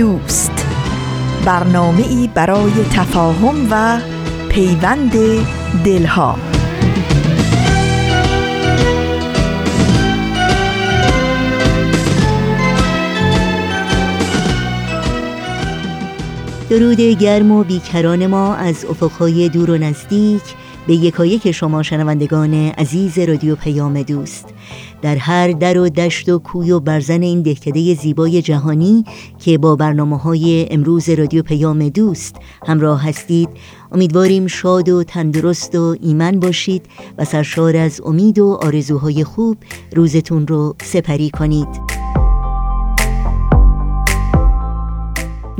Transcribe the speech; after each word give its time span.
دوست. 0.00 0.66
برنامه 1.44 2.08
ای 2.08 2.28
برای 2.34 2.72
تفاهم 2.94 3.68
و 3.70 4.00
پیوند 4.48 5.12
دلها. 5.84 6.38
درود 16.70 17.00
گرم 17.00 17.50
و 17.50 17.64
بیکران 17.64 18.26
ما 18.26 18.54
از 18.54 18.84
افقهای 18.84 19.48
دور 19.48 19.70
و 19.70 19.78
نزدیک 19.78 20.42
به 20.86 20.94
یکایک 20.94 21.50
شما 21.50 21.82
شنوندگان 21.82 22.54
عزیز 22.54 23.18
رادیو 23.18 23.56
پیام 23.56 24.02
دوست. 24.02 24.54
در 25.02 25.16
هر 25.16 25.52
در 25.52 25.78
و 25.78 25.88
دشت 25.88 26.28
و 26.28 26.38
کوی 26.38 26.70
و 26.70 26.80
برزن 26.80 27.22
این 27.22 27.42
دهکده 27.42 27.94
زیبای 27.94 28.42
جهانی 28.42 29.04
که 29.38 29.58
با 29.58 29.76
برنامه 29.76 30.18
های 30.18 30.66
امروز 30.70 31.08
رادیو 31.08 31.42
پیام 31.42 31.88
دوست 31.88 32.36
همراه 32.66 33.08
هستید. 33.08 33.48
امیدواریم 33.92 34.46
شاد 34.46 34.88
و 34.88 35.04
تندرست 35.04 35.74
و 35.74 35.96
ایمن 36.02 36.40
باشید 36.40 36.86
و 37.18 37.24
سرشار 37.24 37.76
از 37.76 38.00
امید 38.04 38.38
و 38.38 38.58
آرزوهای 38.62 39.24
خوب 39.24 39.56
روزتون 39.96 40.46
رو 40.46 40.74
سپری 40.82 41.30
کنید. 41.30 42.00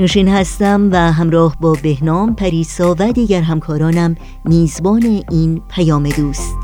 نوشین 0.01 0.29
هستم 0.29 0.89
و 0.93 1.13
همراه 1.13 1.57
با 1.61 1.77
بهنام 1.83 2.35
پریسا 2.35 2.97
و 2.99 3.13
دیگر 3.13 3.43
همکارانم 3.43 4.17
میزبان 4.45 5.23
این 5.31 5.63
پیام 5.69 6.09
دوست. 6.09 6.60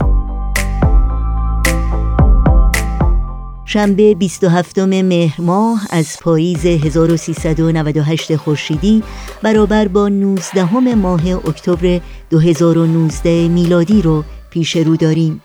شنبه 3.68 4.14
27 4.14 4.78
مهر 4.78 5.40
ماه 5.40 5.86
از 5.90 6.16
پاییز 6.20 6.66
1398 6.66 8.36
خورشیدی 8.36 9.02
برابر 9.42 9.88
با 9.88 10.08
19 10.08 10.94
ماه 10.94 11.26
اکتبر 11.26 12.00
2019 12.30 13.48
میلادی 13.48 14.02
رو 14.02 14.24
پیش 14.50 14.76
رو 14.76 14.96
داریم. 14.96 15.42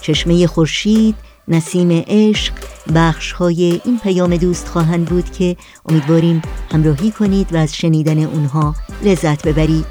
چشمه 0.00 0.46
خورشید 0.46 1.14
نسیم 1.48 2.04
عشق 2.06 2.52
بخش 2.94 3.32
های 3.32 3.80
این 3.84 3.98
پیام 3.98 4.36
دوست 4.36 4.68
خواهند 4.68 5.04
بود 5.06 5.30
که 5.30 5.56
امیدواریم 5.88 6.42
همراهی 6.72 7.10
کنید 7.10 7.52
و 7.52 7.56
از 7.56 7.76
شنیدن 7.76 8.24
اونها 8.24 8.74
لذت 9.02 9.48
ببرید. 9.48 9.86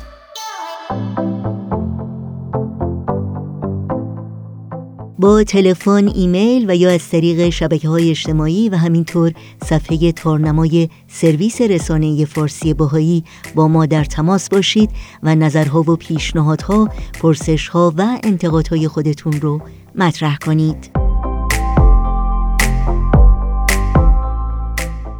با 5.19 5.43
تلفن، 5.43 6.07
ایمیل 6.07 6.71
و 6.71 6.75
یا 6.75 6.91
از 6.91 7.09
طریق 7.09 7.49
شبکه 7.49 7.89
های 7.89 8.09
اجتماعی 8.09 8.69
و 8.69 8.75
همینطور 8.75 9.33
صفحه 9.63 10.11
تارنمای 10.11 10.89
سرویس 11.07 11.61
رسانه 11.61 12.25
فارسی 12.25 12.73
باهایی 12.73 13.23
با 13.55 13.67
ما 13.67 13.85
در 13.85 14.03
تماس 14.03 14.49
باشید 14.49 14.89
و 15.23 15.35
نظرها 15.35 15.81
و 15.81 15.95
پیشنهادها، 15.95 16.89
پرسشها 17.21 17.93
و 17.97 18.19
انتقادهای 18.23 18.87
خودتون 18.87 19.33
رو 19.33 19.61
مطرح 19.95 20.37
کنید. 20.37 21.08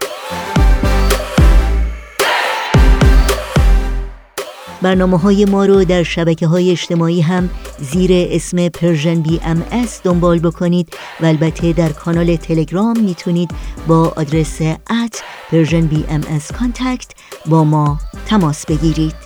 برنامه 4.83 5.19
های 5.19 5.45
ما 5.45 5.67
رو 5.67 5.85
در 5.85 6.03
شبکه 6.03 6.47
های 6.47 6.71
اجتماعی 6.71 7.21
هم 7.21 7.51
زیر 7.79 8.11
اسم 8.13 8.69
Persian 8.69 9.15
BMS 9.15 9.65
دنبال 10.05 10.39
بکنید 10.39 10.89
و 11.21 11.27
البته 11.27 11.73
در 11.73 11.89
کانال 11.89 12.37
تلگرام 12.37 13.01
می‌تونید 13.01 13.51
با 13.87 14.13
آدرس 14.17 14.61
at 14.91 15.23
Persian 15.51 15.87
BMS 15.87 16.21
Contact 16.59 17.11
با 17.47 17.65
ما 17.65 17.99
تماس 18.27 18.67
بگیرید. 18.67 19.26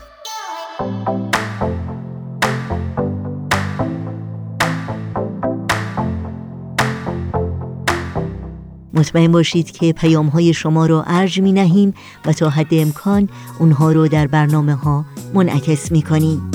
مطمئن 9.00 9.33
باشید 9.33 9.71
که 9.71 9.93
پیام 9.93 10.27
های 10.27 10.55
شما 10.55 10.87
رو 10.87 11.03
ارج 11.06 11.41
می 11.41 11.53
نهیم 11.53 11.94
و 12.25 12.33
تا 12.33 12.50
حد 12.50 12.75
امکان 12.75 13.28
اونها 13.59 13.93
رو 13.93 14.09
در 14.09 14.27
برنامه 14.27 14.75
ها 14.75 15.05
منعکس 15.34 15.93
می 15.93 16.03
کنیم 16.03 16.50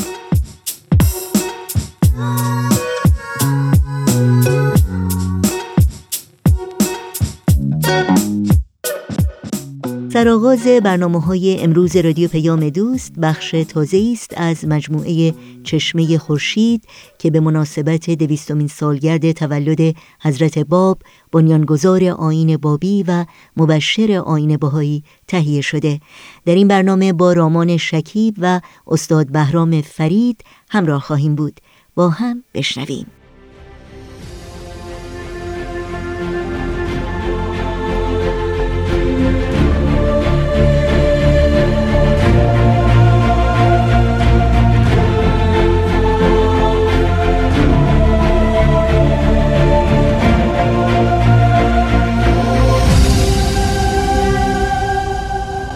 سرآغاز 10.25 10.67
برنامه 10.67 11.21
های 11.21 11.63
امروز 11.63 11.95
رادیو 11.95 12.29
پیام 12.29 12.69
دوست 12.69 13.13
بخش 13.21 13.51
تازه 13.51 14.09
است 14.13 14.33
از 14.37 14.65
مجموعه 14.67 15.33
چشمه 15.63 16.17
خورشید 16.17 16.83
که 17.19 17.31
به 17.31 17.39
مناسبت 17.39 18.09
دویستمین 18.09 18.67
سالگرد 18.67 19.31
تولد 19.31 19.95
حضرت 20.21 20.59
باب 20.59 21.01
بنیانگذار 21.31 22.03
آین 22.03 22.57
بابی 22.57 23.03
و 23.07 23.25
مبشر 23.57 24.23
آین 24.25 24.57
باهایی 24.57 25.03
تهیه 25.27 25.61
شده. 25.61 25.99
در 26.45 26.55
این 26.55 26.67
برنامه 26.67 27.13
با 27.13 27.33
رامان 27.33 27.77
شکیب 27.77 28.35
و 28.37 28.61
استاد 28.87 29.31
بهرام 29.31 29.81
فرید 29.81 30.43
همراه 30.69 31.01
خواهیم 31.01 31.35
بود. 31.35 31.59
با 31.95 32.09
هم 32.09 32.43
بشنویم. 32.53 33.05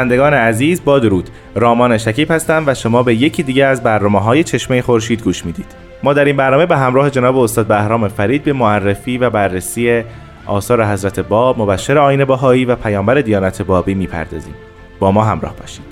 شنوندگان 0.00 0.34
عزیز 0.34 0.84
با 0.84 0.98
درود. 0.98 1.30
رامان 1.54 1.98
شکیب 1.98 2.30
هستم 2.30 2.64
و 2.66 2.74
شما 2.74 3.02
به 3.02 3.14
یکی 3.14 3.42
دیگه 3.42 3.64
از 3.64 3.82
برنامه 3.82 4.20
های 4.20 4.44
چشمه 4.44 4.82
خورشید 4.82 5.22
گوش 5.22 5.46
می‌دید. 5.46 5.66
ما 6.02 6.12
در 6.12 6.24
این 6.24 6.36
برنامه 6.36 6.66
به 6.66 6.76
همراه 6.76 7.10
جناب 7.10 7.38
استاد 7.38 7.66
بهرام 7.66 8.08
فرید 8.08 8.44
به 8.44 8.52
معرفی 8.52 9.18
و 9.18 9.30
بررسی 9.30 10.02
آثار 10.46 10.84
حضرت 10.84 11.20
باب 11.20 11.60
مبشر 11.60 11.98
آین 11.98 12.24
باهایی 12.24 12.64
و 12.64 12.76
پیامبر 12.76 13.14
دیانت 13.14 13.62
بابی 13.62 13.94
می‌پردازیم. 13.94 14.54
با 14.98 15.12
ما 15.12 15.24
همراه 15.24 15.56
باشید. 15.56 15.89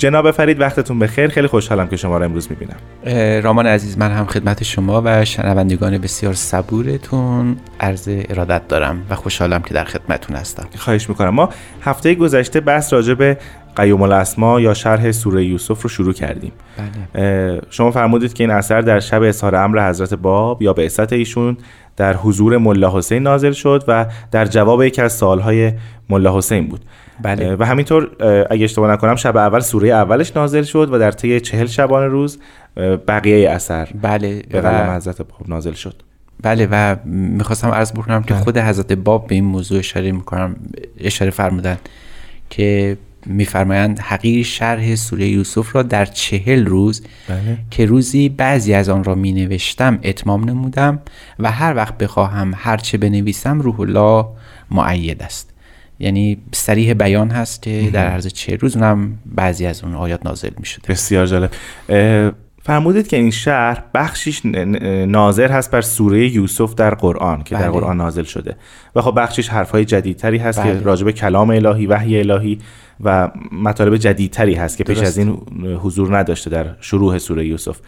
جناب 0.00 0.30
فرید 0.30 0.60
وقتتون 0.60 0.98
بخیر. 0.98 1.28
خیلی 1.28 1.46
خوشحالم 1.46 1.88
که 1.88 1.96
شما 1.96 2.18
رو 2.18 2.24
امروز 2.24 2.48
می‌بینم. 2.50 2.76
رامان 3.42 3.66
عزیز 3.66 3.98
من 3.98 4.10
هم 4.10 4.26
خدمت 4.26 4.62
شما 4.62 5.02
و 5.04 5.24
شنوندگان 5.24 5.98
بسیار 5.98 6.34
صبورتون 6.34 7.56
عرض 7.80 8.08
ارادت 8.08 8.68
دارم 8.68 9.06
و 9.10 9.14
خوشحالم 9.14 9.62
که 9.62 9.74
در 9.74 9.84
خدمتتون 9.84 10.36
هستم. 10.36 10.68
خواهش 10.76 11.08
می‌کنم. 11.08 11.28
ما 11.28 11.48
هفته 11.82 12.14
گذشته 12.14 12.60
بحث 12.60 12.92
راجع 12.92 13.14
به 13.14 13.38
قیوم 13.76 14.02
الاسما 14.02 14.60
یا 14.60 14.74
شرح 14.74 15.12
سوره 15.12 15.44
یوسف 15.44 15.82
رو 15.82 15.88
شروع 15.88 16.12
کردیم. 16.12 16.52
بله. 17.14 17.60
شما 17.70 17.90
فرمودید 17.90 18.32
که 18.32 18.44
این 18.44 18.50
اثر 18.50 18.80
در 18.80 19.00
شب 19.00 19.22
اظهار 19.22 19.56
امر 19.56 19.88
حضرت 19.88 20.14
باب 20.14 20.62
یا 20.62 20.72
به 20.72 20.90
ایشون 21.10 21.56
در 21.96 22.16
حضور 22.16 22.58
ملا 22.58 22.98
حسین 22.98 23.22
نازل 23.22 23.52
شد 23.52 23.84
و 23.88 24.06
در 24.30 24.44
جواب 24.44 24.82
یکی 24.82 25.02
از 25.02 25.12
سوالهای 25.12 25.72
ملا 26.10 26.38
حسین 26.38 26.68
بود. 26.68 26.84
بله. 27.22 27.56
و 27.56 27.62
همینطور 27.64 28.10
اگه 28.50 28.64
اشتباه 28.64 28.92
نکنم 28.92 29.16
شب 29.16 29.36
اول 29.36 29.60
سوره 29.60 29.88
اولش 29.88 30.36
نازل 30.36 30.62
شد 30.62 30.88
و 30.92 30.98
در 30.98 31.12
طی 31.12 31.40
چهل 31.40 31.66
شبانه 31.66 32.06
روز 32.06 32.38
بقیه 33.08 33.50
اثر 33.50 33.88
بله 34.02 34.42
به 34.50 34.60
قلم 34.60 34.90
حضرت 34.90 35.22
باب 35.22 35.48
نازل 35.48 35.72
شد 35.72 36.02
بله 36.42 36.68
و 36.70 36.96
می‌خواستم 37.04 37.68
عرض 37.68 37.92
بکنم 37.92 38.22
که 38.22 38.34
بله. 38.34 38.42
خود 38.42 38.58
حضرت 38.58 38.92
باب 38.92 39.26
به 39.26 39.34
این 39.34 39.44
موضوع 39.44 39.78
اشاره 39.78 40.12
می‌کنم 40.12 40.56
اشاره 41.00 41.30
فرمودن 41.30 41.78
که 42.50 42.96
میفرمایند 43.26 43.98
حقیر 43.98 44.44
شرح 44.44 44.94
سوره 44.94 45.28
یوسف 45.28 45.76
را 45.76 45.82
در 45.82 46.04
چهل 46.04 46.66
روز 46.66 47.02
بله. 47.28 47.58
که 47.70 47.86
روزی 47.86 48.28
بعضی 48.28 48.74
از 48.74 48.88
آن 48.88 49.04
را 49.04 49.14
می 49.14 49.32
نوشتم 49.32 49.98
اتمام 50.04 50.44
نمودم 50.44 51.00
و 51.38 51.50
هر 51.50 51.76
وقت 51.76 51.98
بخواهم 51.98 52.52
هرچه 52.56 52.98
بنویسم 52.98 53.60
روح 53.60 53.80
الله 53.80 54.26
معید 54.70 55.22
است 55.22 55.49
یعنی 56.00 56.38
سریح 56.52 56.94
بیان 56.94 57.30
هست 57.30 57.62
که 57.62 57.90
در 57.92 58.06
عرض 58.06 58.26
چه 58.26 58.56
روز 58.56 58.76
اونم 58.76 59.18
بعضی 59.26 59.66
از 59.66 59.84
اون 59.84 59.94
آیات 59.94 60.26
نازل 60.26 60.50
می 60.58 60.66
شده 60.66 60.88
بسیار 60.88 61.26
جالب. 61.26 61.50
فرمودید 62.62 63.08
که 63.08 63.16
این 63.16 63.30
شهر 63.30 63.82
بخشیش 63.94 64.46
ناظر 65.06 65.52
هست 65.52 65.70
بر 65.70 65.80
سوره 65.80 66.28
یوسف 66.28 66.74
در 66.74 66.94
قرآن 66.94 67.42
که 67.42 67.54
بله. 67.54 67.64
در 67.64 67.70
قرآن 67.70 67.96
نازل 67.96 68.22
شده. 68.22 68.56
و 68.96 69.02
خب 69.02 69.12
بخشیش 69.16 69.48
حرفهای 69.48 69.84
جدیدتری 69.84 70.38
هست 70.38 70.60
بله. 70.60 70.78
که 70.78 70.84
راجب 70.84 71.10
کلام 71.10 71.50
الهی 71.50 71.86
وحی 71.86 72.18
الهی 72.18 72.58
و 73.04 73.30
مطالب 73.52 73.96
جدیدتری 73.96 74.54
هست 74.54 74.76
که 74.76 74.84
پیش 74.84 74.98
از 74.98 75.18
این 75.18 75.28
حضور 75.82 76.18
نداشته 76.18 76.50
در 76.50 76.66
شروع 76.80 77.18
سوره 77.18 77.46
یوسف. 77.46 77.78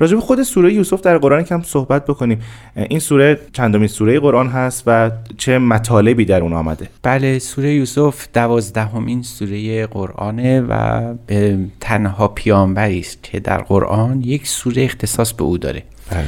راجب 0.00 0.18
خود 0.18 0.42
سوره 0.42 0.74
یوسف 0.74 1.00
در 1.00 1.18
قرآن 1.18 1.42
کم 1.42 1.62
صحبت 1.62 2.04
بکنیم. 2.04 2.40
این 2.76 2.98
سوره 2.98 3.40
چندمین 3.52 3.88
سوره 3.88 4.20
قرآن 4.20 4.48
هست 4.48 4.82
و 4.86 5.10
چه 5.36 5.58
مطالبی 5.58 6.24
در 6.24 6.40
اون 6.40 6.52
آمده؟ 6.52 6.88
بله 7.02 7.38
سوره 7.38 7.74
یوسف 7.74 8.26
دوازدهمین 8.34 9.22
سوره 9.22 9.86
قرآنه 9.86 10.60
و 10.60 11.02
تنها 11.80 12.28
پیامبری 12.28 13.00
است 13.00 13.22
که 13.22 13.40
در 13.40 13.58
قرآن 13.58 14.20
یک 14.20 14.46
سوره 14.48 14.84
اختصاص 14.84 15.32
به 15.32 15.44
او 15.44 15.58
داره. 15.58 15.82
بله. 16.10 16.24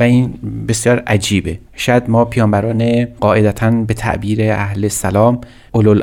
و 0.00 0.02
این 0.02 0.34
بسیار 0.68 0.98
عجیبه. 0.98 1.58
شاید 1.76 2.10
ما 2.10 2.24
پیانبران 2.24 3.04
قاعدتا 3.04 3.70
به 3.70 3.94
تعبیر 3.94 4.42
اهل 4.42 4.88
سلام 4.88 5.40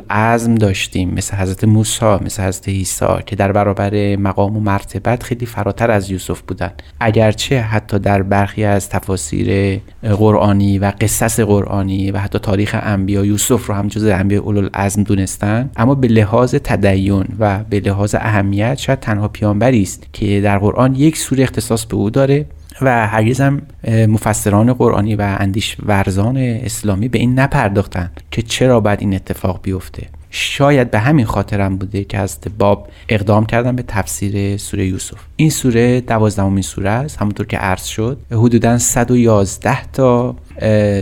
ازم 0.09 0.55
داشتیم 0.55 1.13
مثل 1.13 1.37
حضرت 1.37 1.63
موسی 1.63 2.05
مثل 2.05 2.43
حضرت 2.43 2.69
عیسی 2.69 3.05
که 3.25 3.35
در 3.35 3.51
برابر 3.51 4.15
مقام 4.15 4.57
و 4.57 4.59
مرتبت 4.59 5.23
خیلی 5.23 5.45
فراتر 5.45 5.91
از 5.91 6.11
یوسف 6.11 6.41
بودن. 6.41 6.71
اگرچه 6.99 7.61
حتی 7.61 7.99
در 7.99 8.21
برخی 8.21 8.63
از 8.63 8.89
تفاسیر 8.89 9.79
قرآنی 10.03 10.79
و 10.79 10.91
قصص 11.01 11.39
قرآنی 11.39 12.11
و 12.11 12.17
حتی 12.17 12.39
تاریخ 12.39 12.75
انبیا 12.81 13.25
یوسف 13.25 13.65
رو 13.67 13.73
هم 13.73 13.87
جز 13.87 14.03
انبیا 14.03 14.69
ازم 14.73 15.03
دونستن 15.03 15.69
اما 15.75 15.95
به 15.95 16.07
لحاظ 16.07 16.55
تدین 16.55 17.25
و 17.39 17.63
به 17.69 17.79
لحاظ 17.79 18.15
اهمیت 18.15 18.77
شاید 18.77 18.99
تنها 18.99 19.27
پیانبری 19.27 19.81
است 19.81 20.03
که 20.13 20.41
در 20.41 20.57
قرآن 20.57 20.95
یک 20.95 21.17
سوره 21.17 21.43
اختصاص 21.43 21.85
به 21.85 21.95
او 21.95 22.09
داره. 22.09 22.45
و 22.81 23.07
هرگز 23.07 23.41
هم 23.41 23.61
مفسران 23.87 24.73
قرآنی 24.73 25.15
و 25.15 25.35
اندیش 25.39 25.77
ورزان 25.85 26.37
اسلامی 26.37 27.07
به 27.07 27.19
این 27.19 27.39
نپرداختن 27.39 28.11
که 28.31 28.41
چرا 28.41 28.79
باید 28.79 29.01
این 29.01 29.13
اتفاق 29.13 29.59
بیفته. 29.63 30.07
شاید 30.33 30.91
به 30.91 30.99
همین 30.99 31.25
خاطرم 31.25 31.77
بوده 31.77 32.03
که 32.03 32.17
از 32.17 32.37
باب 32.57 32.87
اقدام 33.09 33.45
کردن 33.45 33.75
به 33.75 33.83
تفسیر 33.87 34.57
سوره 34.57 34.87
یوسف. 34.87 35.17
این 35.35 35.49
سوره 35.49 36.01
دوازدهمین 36.01 36.61
سوره 36.61 36.89
است 36.89 37.17
همونطور 37.17 37.45
که 37.45 37.57
عرض 37.57 37.85
شد. 37.85 38.19
حدودا 38.31 38.77
111 38.77 39.85
تا 39.91 40.35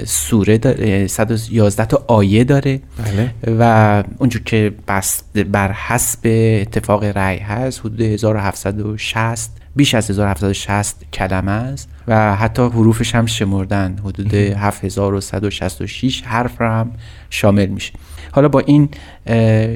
سوره 0.05 0.57
داره 0.57 1.07
111 1.07 1.85
تا 1.85 2.03
آیه 2.07 2.43
داره. 2.43 2.79
بله. 2.97 3.55
و 3.59 4.03
اونجور 4.17 4.41
که 4.43 4.73
بر 5.51 5.71
حسب 5.71 6.19
اتفاق 6.61 7.03
رأی 7.03 7.37
هست 7.37 7.79
حدود 7.79 8.01
1760 8.01 9.51
بیش 9.75 9.93
از 9.93 10.09
1760 10.09 11.11
کلمه 11.13 11.51
است 11.51 11.89
و 12.07 12.35
حتی 12.35 12.61
حروفش 12.61 13.15
هم 13.15 13.25
شمردن. 13.25 13.95
حدود 14.05 14.33
7166 14.33 16.23
حرف 16.25 16.61
را 16.61 16.71
هم 16.71 16.91
شامل 17.29 17.65
میشه. 17.65 17.93
حالا 18.31 18.47
با 18.47 18.59
این 18.59 18.89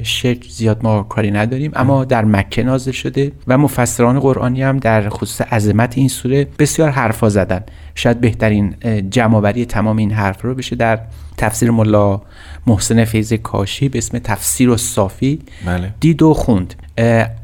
شکل 0.02 0.48
زیاد 0.48 0.80
ما 0.82 1.02
کاری 1.02 1.30
نداریم 1.30 1.70
اما 1.74 2.04
در 2.04 2.24
مکه 2.24 2.62
نازل 2.62 2.92
شده 2.92 3.32
و 3.46 3.58
مفسران 3.58 4.20
قرآنی 4.20 4.62
هم 4.62 4.78
در 4.78 5.08
خصوص 5.08 5.40
عظمت 5.40 5.98
این 5.98 6.08
سوره 6.08 6.46
بسیار 6.58 6.90
حرفا 6.90 7.28
زدن. 7.28 7.60
شاید 7.94 8.20
بهترین 8.20 8.74
جمعآوری 9.10 9.66
تمام 9.66 9.96
این 9.96 10.10
حرف 10.10 10.42
رو 10.42 10.54
بشه 10.54 10.76
در 10.76 11.00
تفسیر 11.36 11.70
ملا 11.70 12.22
محسن 12.66 13.04
فیض 13.04 13.32
کاشی 13.32 13.88
به 13.88 13.98
اسم 13.98 14.18
تفسیر 14.18 14.70
و 14.70 14.76
صافی 14.76 15.38
بله. 15.66 15.94
دید 16.00 16.22
و 16.22 16.34
خوند. 16.34 16.74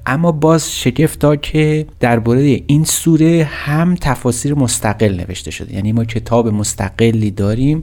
اما 0.06 0.32
باز 0.32 0.72
شگفتا 0.72 1.36
که 1.36 1.86
درباره 2.00 2.60
این 2.66 2.84
سوره 2.84 3.48
هم 3.50 3.94
تفاسیر 3.94 4.54
مستقل 4.54 5.14
نوشته 5.20 5.50
شده. 5.50 5.74
یعنی 5.74 5.92
ما 5.92 6.04
کتاب 6.04 6.48
مستقلی 6.48 7.30
داریم 7.30 7.82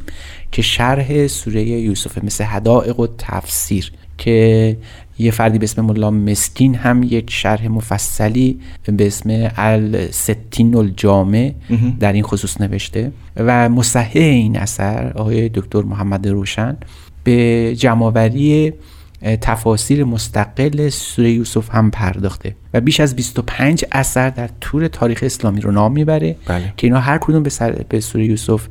که 0.51 0.61
شرح 0.61 1.27
سوره 1.27 1.63
یوسف 1.63 2.23
مثل 2.23 2.43
حدائق 2.43 2.99
و 2.99 3.07
تفسیر 3.17 3.91
که 4.17 4.77
یه 5.19 5.31
فردی 5.31 5.57
به 5.57 5.63
اسم 5.63 5.81
ملا 5.81 6.11
مسکین 6.11 6.75
هم 6.75 7.03
یک 7.03 7.31
شرح 7.31 7.67
مفصلی 7.67 8.59
به 8.85 9.07
اسم 9.07 9.51
الستین 9.55 10.75
الجامع 10.75 11.53
در 11.99 12.13
این 12.13 12.23
خصوص 12.23 12.61
نوشته. 12.61 13.11
و 13.35 13.69
مصحح 13.69 14.11
این 14.15 14.57
اثر 14.57 15.11
آقای 15.15 15.49
دکتر 15.49 15.81
محمد 15.81 16.27
روشن 16.27 16.77
به 17.23 17.75
جمعوری 17.77 18.73
تفاسیر 19.21 20.03
مستقل 20.03 20.89
سوره 20.89 21.31
یوسف 21.31 21.75
هم 21.75 21.91
پرداخته 21.91 22.55
و 22.73 22.81
بیش 22.81 22.99
از 22.99 23.15
25 23.15 23.85
اثر 23.91 24.29
در 24.29 24.49
طول 24.61 24.87
تاریخ 24.87 25.19
اسلامی 25.23 25.61
رو 25.61 25.71
نام 25.71 25.91
می‌بره 25.91 26.35
بله. 26.45 26.73
که 26.77 26.87
اینا 26.87 26.99
هر 26.99 27.17
کدوم 27.17 27.43
به, 27.43 27.49
سر 27.49 27.71
به 27.89 27.99
سوره 27.99 28.25
یوسف 28.25 28.67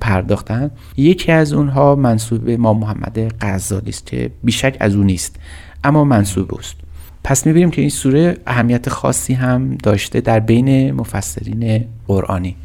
پرداختن. 0.00 0.70
یکی 0.96 1.32
از 1.32 1.52
اونها 1.52 1.94
منصوب 1.94 2.44
به 2.44 2.56
ما 2.56 2.74
محمد 2.74 3.34
غزالی 3.40 3.90
است 3.90 4.06
که 4.06 4.30
بیشک 4.44 4.76
از 4.80 4.94
اون 4.94 5.06
نیست 5.06 5.36
اما 5.84 6.04
منصوب 6.04 6.54
است 6.54 6.74
پس 7.24 7.46
می‌بینیم 7.46 7.70
که 7.70 7.80
این 7.80 7.90
سوره 7.90 8.36
اهمیت 8.46 8.88
خاصی 8.88 9.34
هم 9.34 9.76
داشته 9.82 10.20
در 10.20 10.40
بین 10.40 10.92
مفسرین 10.92 11.84
قرآنی. 12.06 12.56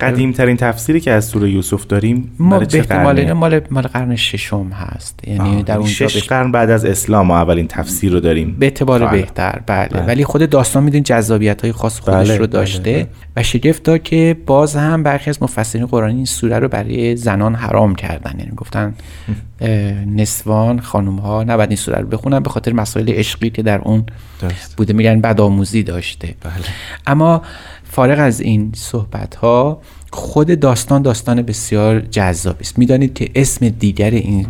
قدیم 0.00 0.32
ترین 0.32 0.56
تفسیری 0.56 1.00
که 1.00 1.10
از 1.10 1.24
سوره 1.24 1.50
یوسف 1.50 1.86
داریم 1.86 2.32
ما 2.38 2.58
به 2.58 3.02
مال 3.02 3.32
مال 3.32 3.60
مال 3.70 3.82
قرن 3.82 4.16
ششم 4.16 4.66
هست 4.66 5.20
یعنی 5.26 5.62
در 5.62 5.78
اونجا 5.78 6.08
شش 6.08 6.28
قرن 6.28 6.52
بعد 6.52 6.70
از 6.70 6.84
اسلام 6.84 7.26
ما 7.26 7.38
اولین 7.38 7.68
تفسیر 7.68 8.12
رو 8.12 8.20
داریم 8.20 8.56
به 8.58 8.66
اعتبار 8.66 9.06
بهتر 9.06 9.60
بله. 9.66 9.88
بله. 9.88 10.02
ولی 10.02 10.24
خود 10.24 10.50
داستان 10.50 10.82
میدون 10.82 11.02
جذابیت 11.02 11.62
های 11.62 11.72
خاص 11.72 12.00
خودش 12.00 12.28
بله. 12.28 12.38
رو 12.38 12.46
داشته 12.46 12.92
بله. 12.92 13.08
و 13.36 13.42
شگفت 13.42 14.04
که 14.04 14.36
باز 14.46 14.76
هم 14.76 15.02
برخی 15.02 15.30
از 15.30 15.42
مفسرین 15.42 15.86
قرآنی 15.86 16.16
این 16.16 16.24
سوره 16.24 16.58
رو 16.58 16.68
برای 16.68 17.16
زنان 17.16 17.54
حرام 17.54 17.94
کردن 17.94 18.38
یعنی 18.38 18.52
گفتن 18.56 18.94
نسوان 20.16 20.80
خانم 20.80 21.16
ها 21.16 21.44
نباید 21.44 21.70
این 21.70 21.76
سوره 21.76 21.98
رو 21.98 22.06
بخونن 22.06 22.40
به 22.40 22.50
خاطر 22.50 22.72
مسائل 22.72 23.10
عشقی 23.10 23.50
که 23.50 23.62
در 23.62 23.78
اون 23.78 24.04
درست. 24.40 24.76
بوده 24.76 24.92
میگن 24.92 25.20
بدآموزی 25.20 25.82
داشته 25.82 26.34
بله. 26.40 26.52
اما 27.06 27.42
فارغ 27.94 28.18
از 28.18 28.40
این 28.40 28.72
صحبت 28.76 29.34
ها 29.34 29.80
خود 30.12 30.60
داستان 30.60 31.02
داستان 31.02 31.42
بسیار 31.42 32.00
جذاب 32.00 32.56
است. 32.60 32.78
می‌دانید 32.78 33.14
که 33.14 33.30
اسم 33.34 33.68
دیگر 33.68 34.10
این 34.10 34.46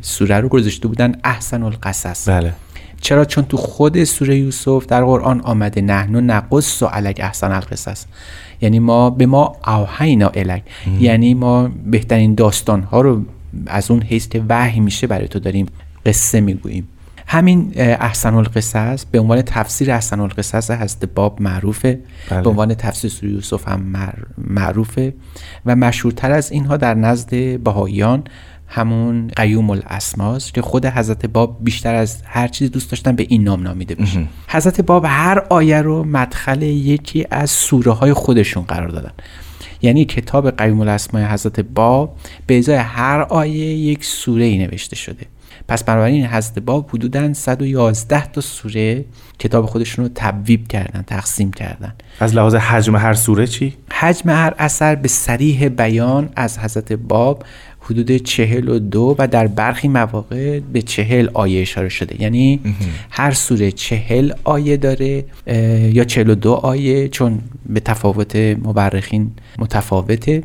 سوره 0.00 0.40
رو 0.40 0.48
گذاشته 0.48 0.88
بودن 0.88 1.14
احسن 1.24 1.62
القصص. 1.62 2.28
بله. 2.28 2.52
چرا؟ 3.00 3.24
چون 3.24 3.44
تو 3.44 3.56
خود 3.56 4.04
سوره 4.04 4.36
یوسف 4.38 4.86
در 4.86 5.04
قرآن 5.04 5.40
آمده 5.40 5.80
نحن 5.80 6.16
نقص 6.16 6.82
و 6.82 6.86
علک 6.86 7.20
احسن 7.22 7.52
القصص 7.52 8.04
یعنی 8.60 8.78
ما 8.78 9.10
به 9.10 9.26
ما 9.26 9.56
اوحینا 9.66 10.28
الک 10.28 10.62
یعنی 11.00 11.34
ما 11.34 11.70
بهترین 11.86 12.34
داستان 12.34 12.82
ها 12.82 13.00
رو 13.00 13.22
از 13.66 13.90
اون 13.90 14.02
حیث 14.02 14.28
که 14.28 14.42
وحی 14.48 14.80
میشه 14.80 15.06
برای 15.06 15.28
تو 15.28 15.38
داریم 15.38 15.66
قصه 16.06 16.40
می‌گوییم. 16.40 16.88
همین 17.26 17.72
احسن 17.76 18.34
القصص 18.34 19.04
به 19.04 19.20
عنوان 19.20 19.42
تفسیر 19.42 19.92
احسن 19.92 20.20
القصص 20.20 20.70
هست 20.70 21.04
باب 21.04 21.42
معروفه. 21.42 22.00
بله. 22.30 22.42
به 22.42 22.50
عنوان 22.50 22.74
تفسیر 22.74 23.10
سوره 23.10 23.32
یوسف 23.32 23.68
هم 23.68 24.12
معروفه. 24.38 25.14
و 25.66 25.76
مشهورتر 25.76 26.32
از 26.32 26.52
اینها 26.52 26.76
در 26.76 26.94
نزد 26.94 27.60
بهاییان 27.60 28.24
همون 28.68 29.28
قیوم 29.36 29.70
الاسماس 29.70 30.52
که 30.52 30.62
خود 30.62 30.86
حضرت 30.86 31.26
باب 31.26 31.56
بیشتر 31.60 31.94
از 31.94 32.22
هر 32.24 32.48
چیزی 32.48 32.70
دوست 32.70 32.90
داشتن 32.90 33.16
به 33.16 33.26
این 33.28 33.44
نام 33.44 33.62
نامیده 33.62 33.94
بشه. 33.94 34.26
حضرت 34.48 34.80
باب 34.80 35.04
هر 35.08 35.38
آیه 35.50 35.82
رو 35.82 36.04
مدخل 36.04 36.62
یکی 36.62 37.26
از 37.30 37.50
سوره 37.50 37.92
های 37.92 38.12
خودشون 38.12 38.62
قرار 38.62 38.88
دادن. 38.88 39.12
یعنی 39.82 40.04
کتاب 40.04 40.50
قیوم 40.50 40.80
الاسماء 40.80 41.32
حضرت 41.32 41.60
باب 41.60 42.16
به 42.46 42.58
ازای 42.58 42.76
هر 42.76 43.20
آیه 43.20 43.66
یک 43.74 44.04
سوره 44.04 44.44
ای 44.44 44.58
نوشته 44.58 44.96
شده. 44.96 45.26
پس 45.68 45.84
بنابراین 45.84 46.26
حضرت 46.26 46.58
باب 46.58 46.90
حدودا 46.94 47.32
111 47.32 48.26
تا 48.26 48.40
سوره 48.40 49.04
کتاب 49.38 49.66
خودشون 49.66 50.04
رو 50.04 50.10
تبویب 50.14 50.68
کردن 50.68 51.02
تقسیم 51.02 51.52
کردن. 51.52 51.94
از 52.20 52.34
لحاظ 52.34 52.54
حجم 52.54 52.96
هر 52.96 53.14
سوره 53.14 53.46
چی؟ 53.46 53.74
حجم 53.92 54.30
هر 54.30 54.54
اثر 54.58 54.94
به 54.94 55.08
سریح 55.08 55.68
بیان 55.68 56.28
از 56.36 56.58
حضرت 56.58 56.92
باب 56.92 57.44
حدود 57.80 58.16
چهل 58.16 58.68
و 58.68 58.78
دو 58.78 59.16
و 59.18 59.28
در 59.28 59.46
برخی 59.46 59.88
مواقع 59.88 60.60
به 60.60 60.82
چهل 60.82 61.28
آیه 61.34 61.62
اشاره 61.62 61.88
شده. 61.88 62.22
یعنی 62.22 62.60
هر 63.10 63.32
سوره 63.32 63.72
چهل 63.72 64.32
آیه 64.44 64.76
داره 64.76 65.24
یا 65.92 66.04
چهل 66.04 66.30
و 66.30 66.34
دو 66.34 66.52
آیه 66.52 67.08
چون 67.08 67.38
به 67.66 67.80
تفاوت 67.80 68.36
مبرخین 68.36 69.30
متفاوته. 69.58 70.42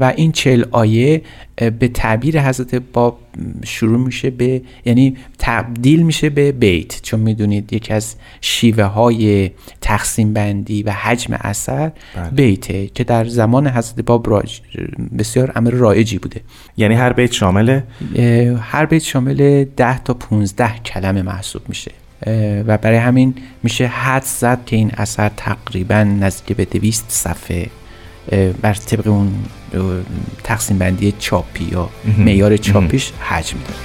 و 0.00 0.12
این 0.16 0.32
چهل 0.32 0.64
آیه 0.70 1.22
به 1.56 1.88
تعبیر 1.88 2.40
حضرت 2.40 2.74
باب 2.74 3.18
شروع 3.64 3.98
میشه 3.98 4.30
به 4.30 4.62
یعنی 4.84 5.16
تبدیل 5.38 6.02
میشه 6.02 6.30
به 6.30 6.52
بیت. 6.52 7.02
چون 7.02 7.20
می‌دونید 7.20 7.72
یکی 7.72 7.92
از 7.92 8.14
شیوه 8.40 8.84
های 8.84 9.50
تقسیم 9.80 10.32
بندی 10.32 10.82
و 10.82 10.90
حجم 10.90 11.38
اثر 11.40 11.92
بله. 12.14 12.30
بیته 12.30 12.86
که 12.86 13.04
در 13.04 13.24
زمان 13.24 13.68
حضرت 13.68 14.00
باب 14.00 14.30
راج 14.30 14.60
بسیار 15.18 15.52
امر 15.54 15.70
رایجی 15.70 16.18
بوده. 16.18 16.40
یعنی 16.76 16.94
هر 16.94 17.12
بیت 17.12 17.32
شامل؟ 17.32 17.80
هر 18.60 18.86
بیت 18.86 19.02
شامل 19.02 19.64
10 19.76 19.98
تا 19.98 20.14
15 20.14 20.78
کلمه 20.78 21.22
محسوب 21.22 21.62
میشه. 21.68 21.90
و 22.66 22.78
برای 22.78 22.98
همین 22.98 23.34
میشه 23.62 23.86
حد 23.86 24.22
زد 24.22 24.64
که 24.66 24.76
این 24.76 24.90
اثر 24.96 25.30
تقریبا 25.36 26.04
نزدیک 26.04 26.56
به 26.56 26.64
200 26.64 27.04
صفحه. 27.08 27.70
بر 28.62 28.74
طبق 28.74 29.06
اون 29.06 29.32
تقسیم 30.44 30.78
بندی 30.78 31.14
چاپی 31.18 31.64
یا 31.72 31.88
معیار 32.18 32.56
چاپیش 32.56 33.12
حجم 33.20 33.58
داره. 33.58 33.78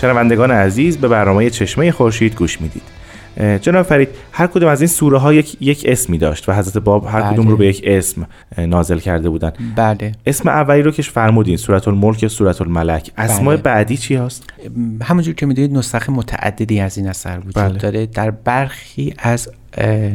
شنوندگان 0.00 0.50
عزیز 0.50 0.98
به 0.98 1.08
برنامه 1.08 1.50
چشمه 1.50 1.92
خورشید 1.92 2.34
گوش 2.34 2.60
می‌دید. 2.60 2.82
جناب 3.36 3.82
فرید 3.82 4.08
هر 4.32 4.46
کدوم 4.46 4.68
از 4.68 4.80
این 4.80 4.88
سوره 4.88 5.18
ها 5.18 5.32
یک, 5.32 5.56
یک 5.60 5.84
اسمی 5.88 6.18
داشت 6.18 6.48
و 6.48 6.52
حضرت 6.52 6.78
باب 6.78 7.06
هر 7.06 7.20
بله. 7.20 7.32
کدوم 7.32 7.48
رو 7.48 7.56
به 7.56 7.66
یک 7.66 7.82
اسم 7.84 8.26
نازل 8.58 8.98
کرده 8.98 9.28
بودن. 9.28 9.52
بله. 9.76 10.12
اسم 10.26 10.48
اولی 10.48 10.82
رو 10.82 10.90
که 10.90 11.02
فرمودین 11.02 11.56
سورت 11.56 11.88
الملک 11.88 12.26
سورت 12.26 12.60
الملک 12.60 13.10
اسماء 13.18 13.54
بله. 13.54 13.62
بعدی 13.62 13.96
چی 13.96 14.14
هست؟ 14.14 14.44
همونجور 15.02 15.34
که 15.34 15.46
می‌دونید 15.46 15.72
نسخه 15.72 16.12
متعددی 16.12 16.80
از 16.80 16.98
این 16.98 17.08
اثر 17.08 17.38
وجود 17.38 17.54
بله. 17.54 17.78
داره. 17.78 18.06
در 18.06 18.30
برخی 18.30 19.14
از 19.18 19.48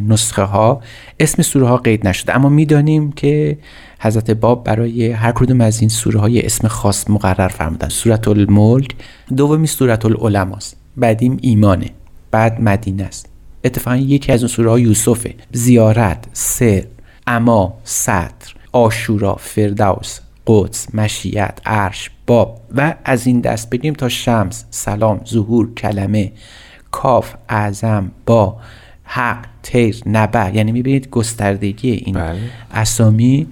نسخه 0.07 0.43
ها 0.43 0.81
اسم 1.19 1.41
سوره 1.41 1.67
ها 1.67 1.77
قید 1.77 2.07
نشده. 2.07 2.35
اما 2.35 2.49
می‌دانیم 2.49 3.11
که 3.11 3.57
حضرت 3.99 4.31
باب 4.31 4.63
برای 4.63 5.11
هر 5.11 5.31
کدوم 5.31 5.61
از 5.61 5.81
این 5.81 5.89
سوره 5.89 6.19
های 6.19 6.45
اسم 6.45 6.67
خاص 6.67 7.09
مقرر 7.09 7.47
فرمودن. 7.47 7.89
سورت 7.89 8.27
الملک 8.27 8.95
دومی 9.37 9.67
سورت 9.67 10.05
العلماست 10.05 10.77
بعدیم 10.97 11.37
ایمانه. 11.41 11.89
بعد 12.31 12.61
مدینه 12.61 13.03
است. 13.03 13.29
اتفاقا 13.63 13.97
یکی 13.97 14.31
از 14.31 14.43
اون 14.43 14.47
سوره 14.47 14.69
های 14.69 14.81
یوسفه. 14.81 15.35
زیارت 15.51 16.25
سر 16.33 16.83
اما 17.27 17.77
سطر 17.83 18.53
آشورا 18.71 19.35
فردوس 19.35 20.19
قدس 20.47 20.95
مشیت 20.95 21.59
عرش 21.65 22.11
باب 22.27 22.61
و 22.75 22.95
از 23.05 23.27
این 23.27 23.39
دست 23.39 23.69
بگیم 23.69 23.93
تا 23.93 24.09
شمس 24.09 24.65
سلام 24.69 25.21
ظهور 25.27 25.73
کلمه 25.73 26.31
کاف 26.91 27.33
اعظم 27.49 28.11
با 28.25 28.57
حق 29.03 29.45
تیر 29.63 30.01
نبع. 30.05 30.55
یعنی 30.55 30.71
می‌بینید 30.71 31.09
گستردگی 31.09 31.91
این 31.91 32.15
بله. 32.15 32.39
اسامی. 32.71 33.47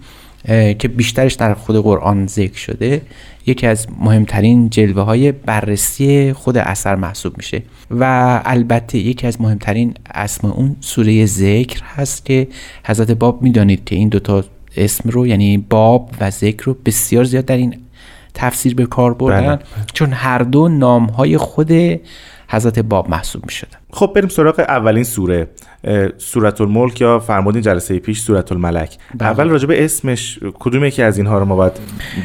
که 0.79 0.87
بیشترش 0.87 1.33
در 1.33 1.53
خود 1.53 1.75
قرآن 1.75 2.27
ذکر 2.27 2.57
شده 2.57 3.01
یکی 3.45 3.67
از 3.67 3.87
مهمترین 3.99 4.69
جلوه 4.69 5.03
های 5.03 5.31
بررسی 5.31 6.33
خود 6.33 6.57
اثر 6.57 6.95
محسوب 6.95 7.37
میشه. 7.37 7.63
و 7.91 8.41
البته 8.45 8.97
یکی 8.97 9.27
از 9.27 9.41
مهمترین 9.41 9.93
اسم 10.13 10.47
اون 10.47 10.75
سوره 10.81 11.25
ذکر 11.25 11.81
هست 11.83 12.25
که 12.25 12.47
حضرت 12.85 13.11
باب 13.11 13.41
می‌دانید 13.41 13.85
که 13.85 13.95
این 13.95 14.09
دوتا 14.09 14.43
اسم 14.77 15.09
رو 15.09 15.27
یعنی 15.27 15.57
باب 15.57 16.11
و 16.19 16.31
ذکر 16.31 16.63
رو 16.63 16.77
بسیار 16.85 17.23
زیاد 17.23 17.45
در 17.45 17.57
این 17.57 17.77
تفسیر 18.33 18.75
به 18.75 18.85
کار 18.85 19.13
بردن. 19.13 19.55
بله،. 19.55 19.59
چون 19.93 20.13
هر 20.13 20.39
دو 20.39 20.67
نام 20.69 21.05
های 21.05 21.37
خود 21.37 21.71
حضرت 22.47 22.79
باب 22.79 23.09
محسوب 23.09 23.45
می 23.45 23.51
شدن 23.51 23.77
خب 23.91 24.11
بریم 24.15 24.29
سراغ 24.29 24.59
اولین 24.59 25.03
سوره. 25.03 25.47
سورت 26.17 26.61
الملک 26.61 27.01
یا 27.01 27.19
فرمودین 27.19 27.61
جلسه 27.61 27.99
پیش 27.99 28.19
سورت 28.19 28.51
الملک 28.51 28.97
بله. 29.17 29.29
اول 29.29 29.49
راجع 29.49 29.67
به 29.67 29.85
اسمش 29.85 30.39
کدوم 30.59 30.83
یکی 30.83 31.01
از 31.01 31.17
اینها 31.17 31.39
رو 31.39 31.45
ما 31.45 31.55
باید 31.55 31.73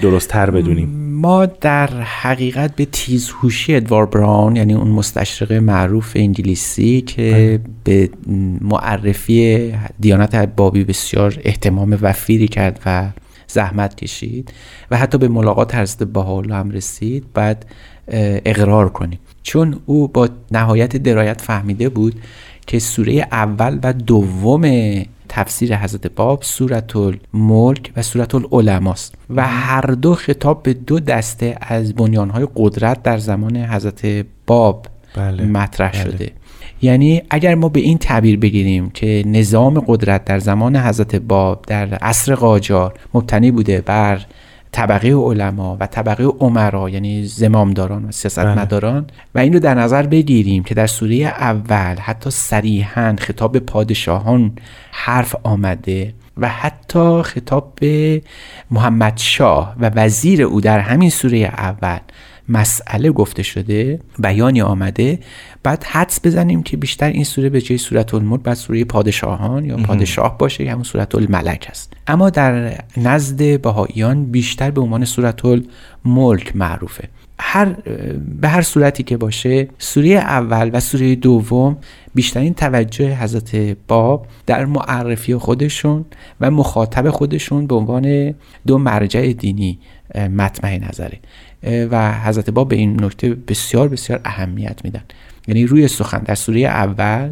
درست 0.03 0.29
تر 0.29 0.51
بدونیم 0.51 0.89
ما 1.21 1.47
در 1.47 1.87
حقیقت 2.01 2.77
به 2.77 2.85
تیزهوشی 2.85 3.77
ادوار 3.77 4.07
براون 4.07 4.57
یعنی 4.57 4.75
اون 4.75 4.89
مستشرق 4.89 5.53
معروف 5.53 6.13
انگلیسی 6.17 7.01
که 7.01 7.61
بله. 7.65 7.71
به 7.85 8.11
معرفی 8.61 9.73
دیانت 10.01 10.37
بابی 10.37 10.85
بسیار 10.85 11.39
احتمام 11.45 11.99
وفیری 12.03 12.49
کرد 12.49 12.81
و 12.87 13.09
زحمت 13.47 13.95
کشید 13.95 14.53
و 14.91 14.97
حتی 14.97 15.19
به 15.19 15.29
ملاقات 15.29 15.75
حضرت 15.75 16.09
بهاءالله 16.09 16.55
هم 16.55 16.71
رسید 16.71 17.25
بعد 17.35 17.67
اقرار 18.45 18.89
کنیم 18.89 19.19
چون 19.43 19.81
او 19.87 20.09
با 20.09 20.29
نهایت 20.51 20.97
درایت 20.97 21.41
فهمیده 21.41 21.89
بود 21.89 22.15
که 22.71 22.79
سوره 22.79 23.27
اول 23.33 23.79
و 23.83 23.93
دوم 23.93 24.63
تفسیر 25.29 25.77
حضرت 25.77 26.07
باب 26.07 26.43
سورت 26.43 26.97
الملک 26.97 27.93
و 27.97 28.03
سورت 28.03 28.35
العلماست 28.35 29.15
و 29.31 29.47
هر 29.47 29.81
دو 29.81 30.15
خطاب 30.15 30.63
به 30.63 30.75
دو 30.75 31.01
دسته 31.01 31.57
از 31.61 31.95
بنیانهای 31.95 32.49
قدرت 32.57 33.03
در 33.03 33.19
زمان 33.19 33.57
حضرت 33.57 34.27
باب 34.47 34.87
بله. 35.17 35.45
مطرح 35.45 35.91
بله. 35.93 36.03
شده 36.03 36.33
یعنی 36.83 37.23
اگر 37.31 37.55
ما 37.55 37.69
به 37.69 37.81
این 37.81 37.99
تعبیر 37.99 38.39
بگیریم 38.39 38.91
که 38.91 39.23
نظام 39.27 39.81
قدرت 39.81 40.25
در 40.25 40.39
زمان 40.39 40.77
حضرت 40.77 41.17
باب 41.17 41.65
در 41.67 41.95
عصر 41.95 42.35
قاجار 42.35 42.95
مبتنی 43.15 43.51
بوده 43.51 43.81
بر 43.81 44.27
طبقه 44.73 45.15
علما 45.15 45.77
و 45.81 45.87
طبقه 45.87 46.25
عمرا 46.25 46.91
یعنی 46.91 47.27
زمامداران 47.27 48.05
و 48.05 48.13
سیاستمداران 48.13 49.01
بله. 49.01 49.13
و 49.35 49.39
این 49.39 49.53
رو 49.53 49.59
در 49.59 49.75
نظر 49.75 50.07
بگیریم 50.07 50.63
که 50.63 50.75
در 50.75 50.87
سوره 50.87 51.15
اول 51.17 51.97
حتی 51.97 52.31
صریحا 52.31 53.17
خطاب 53.19 53.59
پادشاهان 53.59 54.53
حرف 54.91 55.37
آمده 55.43 56.15
و 56.37 56.49
حتی 56.49 57.23
خطاب 57.23 57.73
به 57.81 58.23
محمد 58.71 59.17
شاه 59.17 59.77
و 59.81 59.91
وزیر 59.95 60.43
او 60.43 60.61
در 60.61 60.79
همین 60.79 61.11
سوره 61.11 61.39
اول 61.39 61.99
مسئله 62.51 63.11
گفته 63.11 63.43
شده 63.43 64.01
بیانی 64.19 64.63
آمده 64.63 65.19
بعد 65.63 65.85
حدس 65.85 66.21
بزنیم 66.25 66.63
که 66.63 66.77
بیشتر 66.77 67.07
این 67.11 67.25
سوره 67.25 67.49
به 67.49 67.61
جای 67.61 67.79
سورت 67.79 68.15
الملک 68.15 68.43
بعد 68.43 68.55
سوره 68.55 68.85
پادشاهان 68.85 69.65
یا 69.65 69.77
پادشاه 69.77 70.39
باشه 70.39 70.65
یا 70.65 70.73
همون 70.73 70.85
سورت 70.85 71.15
الملک 71.15 71.67
است 71.71 71.93
اما 72.07 72.31
در 72.31 72.75
نزد 72.97 73.61
بهاییان 73.61 74.25
بیشتر 74.25 74.71
به 74.71 74.81
عنوان 74.81 75.05
سورت 75.05 75.45
الملک 75.45 76.57
معروفه. 76.57 77.09
هر 77.41 77.65
به 78.41 78.49
هر 78.49 78.63
صورتی 78.63 79.03
که 79.03 79.17
باشه 79.17 79.69
سوره 79.79 80.09
اول 80.09 80.71
و 80.73 80.81
سوره 80.81 81.15
دوم 81.15 81.77
بیشترین 82.15 82.55
توجه 82.55 83.17
حضرت 83.17 83.77
باب 83.89 84.27
در 84.47 84.65
معرفی 84.65 85.37
خودشون 85.37 86.05
و 86.41 86.51
مخاطب 86.51 87.11
خودشون 87.11 87.67
به 87.67 87.75
عنوان 87.75 88.35
دو 88.67 88.79
مرجع 88.79 89.33
دینی 89.33 89.79
مطمع 90.15 90.79
نظره. 90.89 91.19
و 91.63 92.13
حضرت 92.13 92.51
باب 92.51 92.69
به 92.69 92.77
این 92.77 93.05
نکته 93.05 93.35
بسیار 93.35 93.89
بسیار 93.89 94.21
اهمیت 94.25 94.85
میدن 94.85 95.03
یعنی 95.49 95.67
روی 95.67 95.89
سخن 95.89 96.19
در 96.19 96.35
سوره 96.35 96.61
اول 96.61 97.31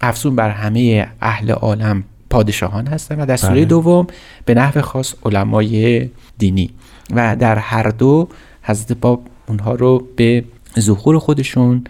افزون 0.00 0.36
بر 0.36 0.50
همه 0.50 1.08
اهل 1.20 1.50
عالم 1.50 2.04
پادشاهان 2.30 2.86
هستن 2.86 3.20
و 3.20 3.26
در 3.26 3.36
سوره 3.36 3.54
بله. 3.54 3.64
دوم 3.64 4.06
به 4.44 4.54
نحو 4.54 4.80
خاص 4.80 5.14
علمای 5.24 6.08
دینی 6.38 6.70
و 7.10 7.36
در 7.36 7.58
هر 7.58 7.88
دو 7.88 8.28
حضرت 8.62 8.92
باب 8.92 9.22
اونها 9.46 9.74
رو 9.74 10.06
به 10.16 10.44
ظهور 10.80 11.18
خودشون 11.18 11.84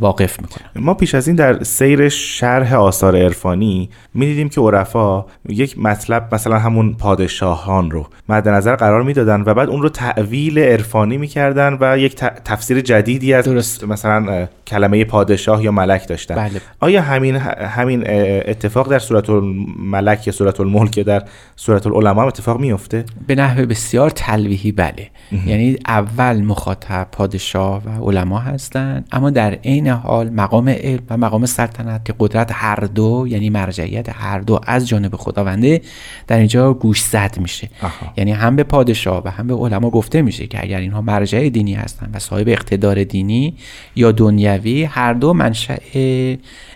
واقف 0.00 0.40
می‌کنن. 0.40 0.66
ما 0.76 0.94
پیش 0.94 1.14
از 1.14 1.26
این 1.26 1.36
در 1.36 1.62
سیر 1.62 2.08
شرح 2.08 2.74
آثار 2.74 3.16
عرفانی 3.16 3.90
می‌دیدیم 4.14 4.48
که 4.48 4.60
عرفا 4.60 5.24
یک 5.48 5.78
مطلب 5.78 6.34
مثلا 6.34 6.58
همون 6.58 6.94
پادشاهان 6.94 7.90
رو 7.90 8.06
مد 8.28 8.48
نظر 8.48 8.76
قرار 8.76 9.02
می‌دادن 9.02 9.40
و 9.46 9.54
بعد 9.54 9.68
اون 9.68 9.82
رو 9.82 9.88
تعویل 9.88 10.58
عرفانی 10.58 11.18
می‌کردن 11.18 11.78
و 11.80 11.98
یک 11.98 12.14
تفسیر 12.44 12.80
جدیدی 12.80 13.34
از 13.34 13.44
درست. 13.44 13.84
مثلا 13.84 14.46
کلمه 14.66 15.04
پادشاه 15.04 15.64
یا 15.64 15.70
ملک 15.70 16.08
داشتن. 16.08 16.34
بله. 16.34 16.60
آیا 16.80 17.02
همین 17.02 17.36
همین 17.36 18.04
اتفاق 18.46 18.90
در 18.90 18.98
صورت 18.98 19.30
الملک 19.30 20.26
یا 20.26 20.32
صورت 20.32 20.60
الملک 20.60 21.00
در 21.00 21.22
صورت 21.56 21.86
العلماء 21.86 22.26
اتفاق 22.26 22.60
میفته 22.60 23.04
به 23.26 23.34
نحو 23.34 23.66
بسیار 23.66 24.10
تلویحی 24.10 24.72
بله. 24.72 25.10
یعنی 25.46 25.76
اول 25.86 26.40
مخاطب 26.40 27.08
پادشاه 27.12 27.82
و 27.84 27.97
علما 28.02 28.38
هستند 28.38 29.08
اما 29.12 29.30
در 29.30 29.54
عین 29.54 29.88
حال 29.88 30.30
مقام 30.30 30.68
علم 30.68 31.02
و 31.10 31.16
مقام 31.16 31.46
سلطنت 31.46 32.04
که 32.04 32.14
قدرت 32.18 32.50
هر 32.52 32.76
دو 32.80 33.26
یعنی 33.28 33.50
مرجعیت 33.50 34.08
هر 34.08 34.38
دو 34.38 34.60
از 34.66 34.88
جانب 34.88 35.16
خداونده 35.16 35.80
در 36.26 36.38
اینجا 36.38 36.74
گوش 36.74 37.02
زد 37.02 37.36
میشه. 37.40 37.68
یعنی 38.16 38.32
هم 38.32 38.56
به 38.56 38.62
پادشاه 38.62 39.22
و 39.24 39.28
هم 39.28 39.46
به 39.46 39.54
علما 39.54 39.90
گفته 39.90 40.22
میشه 40.22 40.46
که 40.46 40.62
اگر 40.62 40.80
اینها 40.80 41.00
مرجع 41.00 41.48
دینی 41.48 41.74
هستند 41.74 42.10
و 42.14 42.18
صاحب 42.18 42.48
اقتدار 42.48 43.04
دینی 43.04 43.54
یا 43.96 44.12
دنیوی 44.12 44.84
هر 44.84 45.12
دو 45.12 45.32
منشأ 45.32 45.76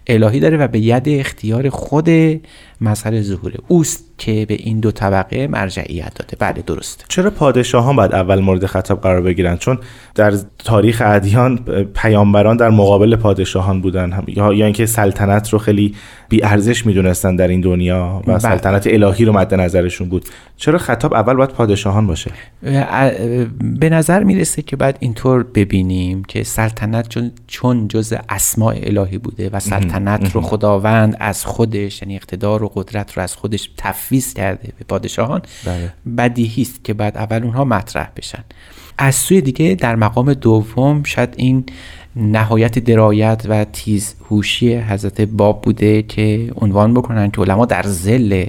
الهی 0.06 0.40
داره 0.40 0.56
و 0.56 0.68
به 0.68 0.80
ید 0.80 1.08
اختیار 1.08 1.68
خود 1.68 2.08
مظهر 2.82 3.22
ظهوره. 3.22 3.58
اوست 3.68 4.04
که 4.18 4.46
به 4.48 4.54
این 4.54 4.80
دو 4.80 4.90
طبقه 4.90 5.46
مرجعیت 5.46 6.14
داده. 6.14 6.36
بله 6.38 6.62
درست. 6.66 7.04
چرا 7.08 7.30
پادشاهان 7.30 7.96
باید 7.96 8.14
اول 8.14 8.40
مورد 8.40 8.66
خطاب 8.66 9.00
قرار 9.00 9.20
بگیرن؟ 9.20 9.56
چون 9.56 9.78
در 10.14 10.34
تاریخ 10.58 11.02
ادیان 11.04 11.56
پیامبران 11.94 12.56
در 12.56 12.70
مقابل 12.70 13.16
پادشاهان 13.16 13.80
بودن 13.80 14.22
یا 14.26 14.52
یا 14.52 14.64
اینکه 14.64 14.86
سلطنت 14.86 15.50
رو 15.50 15.58
خیلی 15.58 15.94
بی 16.32 16.42
ارزش 16.42 16.86
می‌دونستن 16.86 17.36
در 17.36 17.48
این 17.48 17.60
دنیا 17.60 18.22
و 18.26 18.30
بله. 18.30 18.38
سلطنت 18.38 18.86
الهی 18.86 19.24
رو 19.24 19.32
مد 19.32 19.54
نظرشون 19.54 20.08
بود. 20.08 20.24
چرا 20.56 20.78
خطاب 20.78 21.14
اول 21.14 21.34
باید 21.34 21.50
پادشاهان 21.50 22.06
باشه؟ 22.06 22.30
به 23.60 23.90
نظر 23.90 24.22
می‌رسه 24.24 24.62
که 24.62 24.76
بعد 24.76 24.96
اینطور 25.00 25.42
ببینیم 25.42 26.24
که 26.24 26.42
سلطنت 26.42 27.08
چون 27.08 27.30
چون 27.46 27.88
جز 27.88 28.14
اسماء 28.28 28.74
الهی 28.82 29.18
بوده 29.18 29.50
و 29.50 29.60
سلطنت 29.60 30.34
رو 30.34 30.40
خداوند 30.40 31.16
از 31.20 31.44
خودش 31.44 32.02
یعنی 32.02 32.16
اقتدار 32.16 32.62
و 32.62 32.72
قدرت 32.74 33.12
رو 33.12 33.22
از 33.22 33.36
خودش 33.36 33.70
تفویض 33.76 34.34
کرده 34.34 34.72
به 34.78 34.84
پادشاهان 34.88 35.42
بله. 35.64 35.92
بدیهی 36.18 36.62
است 36.62 36.84
که 36.84 36.94
بعد 36.94 37.16
اول 37.16 37.42
اونها 37.42 37.64
مطرح 37.64 38.10
بشن. 38.16 38.44
از 38.98 39.14
سوی 39.14 39.40
دیگه 39.40 39.74
در 39.74 39.96
مقام 39.96 40.34
دوم 40.34 41.02
شاید 41.02 41.34
این 41.36 41.64
نهایت 42.16 42.78
درایت 42.78 43.42
و 43.49 43.64
تیز 43.64 44.14
هوشی 44.31 44.76
حضرت 44.76 45.21
باب 45.21 45.62
بوده 45.62 46.02
که 46.02 46.52
عنوان 46.57 46.95
بکنن 46.95 47.31
که 47.31 47.40
علما 47.42 47.66
در 47.66 47.83
زل 47.83 48.47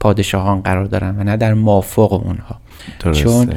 پادشاهان 0.00 0.60
قرار 0.60 0.84
دارن 0.84 1.18
و 1.18 1.24
نه 1.24 1.36
در 1.36 1.54
مافوق 1.54 2.12
اونها. 2.12 2.60
درسته. 3.00 3.24
چون 3.24 3.50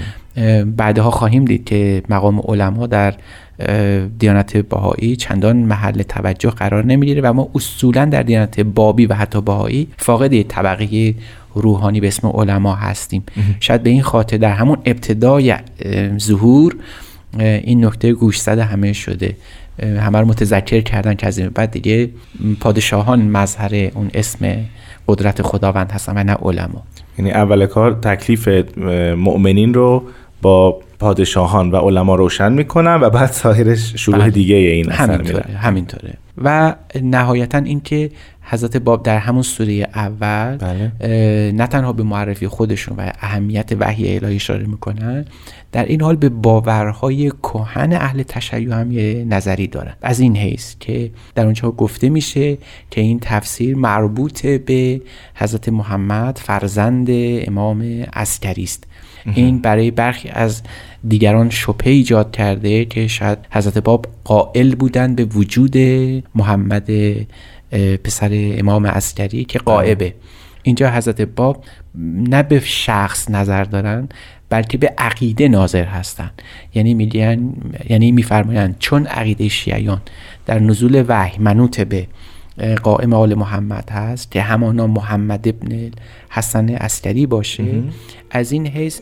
بعدها 0.63 1.11
خواهیم 1.11 1.45
دید 1.45 1.65
که 1.65 2.03
مقام 2.09 2.39
علما 2.47 2.87
در 2.87 3.13
دیانت 4.19 4.57
باهایی 4.57 5.15
چندان 5.15 5.57
محل 5.57 6.01
توجه 6.01 6.49
قرار 6.49 6.85
نمی‌گیره 6.85 7.21
و 7.21 7.33
ما 7.33 7.49
اصولا 7.55 8.05
در 8.05 8.23
دیانت 8.23 8.59
بابی 8.59 9.05
و 9.05 9.13
حتی 9.13 9.41
باهایی 9.41 9.87
فاقد 9.97 10.41
طبقه 10.41 11.15
روحانی 11.53 11.99
به 11.99 12.07
اسم 12.07 12.27
علما 12.27 12.75
هستیم. 12.75 13.23
شاید 13.59 13.83
به 13.83 13.89
این 13.89 14.01
خاطر 14.01 14.37
در 14.37 14.51
همون 14.51 14.77
ابتدای 14.85 15.55
ظهور 16.19 16.75
این 17.39 17.85
نکته 17.85 18.13
گوش 18.13 18.39
زده 18.41 18.63
همه 18.63 18.93
شده. 18.93 19.35
همه 19.83 20.19
رو 20.19 20.25
متذکر 20.25 20.81
کردن 20.81 21.13
که 21.13 21.27
از 21.27 21.37
این 21.37 21.49
بعد 21.49 21.71
دیگه 21.71 22.09
پادشاهان 22.59 23.21
مظهر 23.21 23.91
اون 23.93 24.11
اسم 24.13 24.55
قدرت 25.07 25.41
خداوند 25.41 25.91
هستن 25.91 26.17
و 26.17 26.23
نه 26.23 26.33
علما. 26.33 26.83
یعنی 27.17 27.31
اول 27.31 27.65
کار 27.65 27.93
تکلیف 27.93 28.47
مؤمنین 29.17 29.73
رو 29.73 30.03
با 30.41 30.79
پادشاهان 30.99 31.71
و 31.71 31.75
علما 31.75 32.15
روشن 32.15 32.51
می‌کنن 32.51 32.95
و 32.95 33.09
بعد 33.09 33.31
سایرش 33.31 33.95
شروع 33.95 34.17
بله. 34.17 34.29
دیگه 34.29 34.55
این 34.55 34.91
همینطوره 34.91 35.57
همینطوره. 35.57 36.13
و 36.37 36.75
نهایتا 37.01 37.57
اینکه 37.57 38.11
حضرت 38.41 38.77
باب 38.77 39.03
در 39.03 39.17
همون 39.17 39.41
سوره 39.41 39.73
اول 39.95 40.57
بله. 40.57 40.91
نه 41.51 41.67
تنها 41.67 41.93
به 41.93 42.03
معرفی 42.03 42.47
خودشون 42.47 42.97
و 42.97 43.11
اهمیت 43.19 43.71
وحی 43.79 44.15
الهی 44.15 44.35
اشاره 44.35 44.65
می‌کنن 44.65 45.25
در 45.71 45.85
این 45.85 46.01
حال 46.01 46.15
به 46.15 46.29
باورهای 46.29 47.31
کهن 47.43 47.93
اهل 47.93 48.23
تشیع 48.23 48.73
هم 48.73 48.91
یه 48.91 49.25
نظری 49.29 49.67
دارن 49.67 49.93
از 50.01 50.19
این 50.19 50.37
حیث 50.37 50.75
که 50.79 51.11
در 51.35 51.43
اونجا 51.43 51.71
گفته 51.71 52.09
میشه 52.09 52.57
که 52.91 53.01
این 53.01 53.19
تفسیر 53.21 53.75
مربوط 53.75 54.45
به 54.45 55.01
حضرت 55.35 55.69
محمد 55.69 56.37
فرزند 56.37 57.07
امام 57.47 57.81
عسکری 58.13 58.63
است 58.63 58.83
این 59.33 59.59
برای 59.59 59.91
برخی 59.91 60.29
از 60.29 60.61
دیگران 61.07 61.49
شبهه 61.49 61.87
ایجاد 61.87 62.31
کرده 62.31 62.85
که 62.85 63.07
شاید 63.07 63.37
حضرت 63.51 63.77
باب 63.77 64.07
قائل 64.23 64.75
بودن 64.75 65.15
به 65.15 65.25
وجود 65.25 65.77
محمد 66.35 66.89
پسر 68.03 68.29
امام 68.31 68.87
عسکری 68.87 69.45
که 69.45 69.59
قائبه. 69.59 70.13
اینجا 70.63 70.91
حضرت 70.91 71.21
باب 71.21 71.63
نه 72.27 72.43
به 72.43 72.59
شخص 72.59 73.29
نظر 73.29 73.63
دارن 73.63 74.09
بلکه 74.49 74.77
به 74.77 74.93
عقیده 74.97 75.47
ناظر 75.47 75.83
هستند 75.83 76.41
یعنی 76.73 76.93
میگن 76.93 77.53
یعنی 77.89 78.11
میفرمایند 78.11 78.75
چون 78.79 79.07
عقیده 79.07 79.47
شیعیان 79.47 80.01
در 80.45 80.59
نزول 80.59 81.05
وحی 81.07 81.37
منوط 81.39 81.81
به 81.81 82.07
قائم 82.83 83.13
آل 83.13 83.33
محمد 83.33 83.89
هست 83.89 84.31
که 84.31 84.41
همانا 84.41 84.87
محمد 84.87 85.47
ابن 85.47 85.91
حسن 86.29 86.69
عسکری 86.69 87.25
باشه 87.25 87.83
از 88.31 88.51
این 88.51 88.67
حیث 88.67 88.99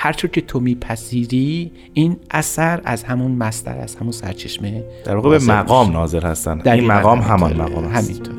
هرچون 0.00 0.30
که 0.30 0.40
تو 0.40 0.60
میپذیری 0.60 1.72
این 1.94 2.16
اثر 2.30 2.80
از 2.84 3.04
همون 3.04 3.32
مستر 3.32 3.78
از 3.78 3.96
همون 3.96 4.12
سرچشمه 4.12 4.84
در 5.04 5.16
واقع 5.16 5.38
به 5.38 5.44
مقام 5.44 5.92
ناظر 5.92 6.26
هستن. 6.26 6.60
این 6.68 6.86
مقام 6.86 7.20
همان 7.20 7.56
مقام 7.56 7.84
هست 7.84 8.10
همینطور 8.10 8.34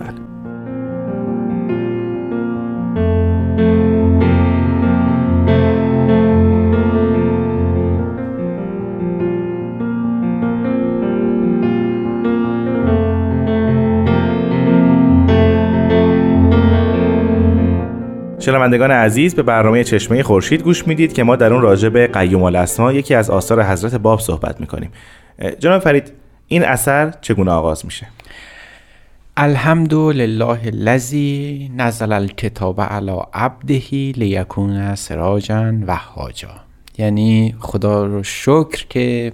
شنوندگان 18.40 18.92
عزیز 18.92 19.36
به 19.36 19.44
برنامه 19.44 19.84
چشمه 19.84 20.24
خورشید 20.24 20.64
گوش 20.64 20.88
می‌دید 20.88 21.14
که 21.14 21.24
ما 21.24 21.36
در 21.36 21.54
اون 21.54 21.62
راجع 21.62 21.90
به 21.90 22.08
قیوم 22.08 22.44
الاسما 22.44 22.94
یکی 22.94 23.16
از 23.16 23.30
آثار 23.30 23.64
حضرت 23.64 23.96
باب 23.96 24.20
صحبت 24.20 24.62
می‌کنیم. 24.62 24.92
جناب 25.60 25.82
فرید 25.82 26.12
این 26.48 26.64
اثر 26.64 27.14
چگونه 27.22 27.52
آغاز 27.52 27.86
میشه؟ 27.86 28.08
الحمد 29.38 29.94
لله 29.94 30.60
الذی 30.66 31.72
نزل 31.78 32.12
الکتاب 32.12 32.82
علی 32.82 33.18
عبده 33.34 33.82
لیکون 34.16 34.96
سراجا 34.96 35.74
و 35.88 35.96
حاجا 35.96 36.50
یعنی 36.98 37.56
خدا 37.60 38.06
رو 38.06 38.24
شکر 38.24 38.86
که 38.90 39.32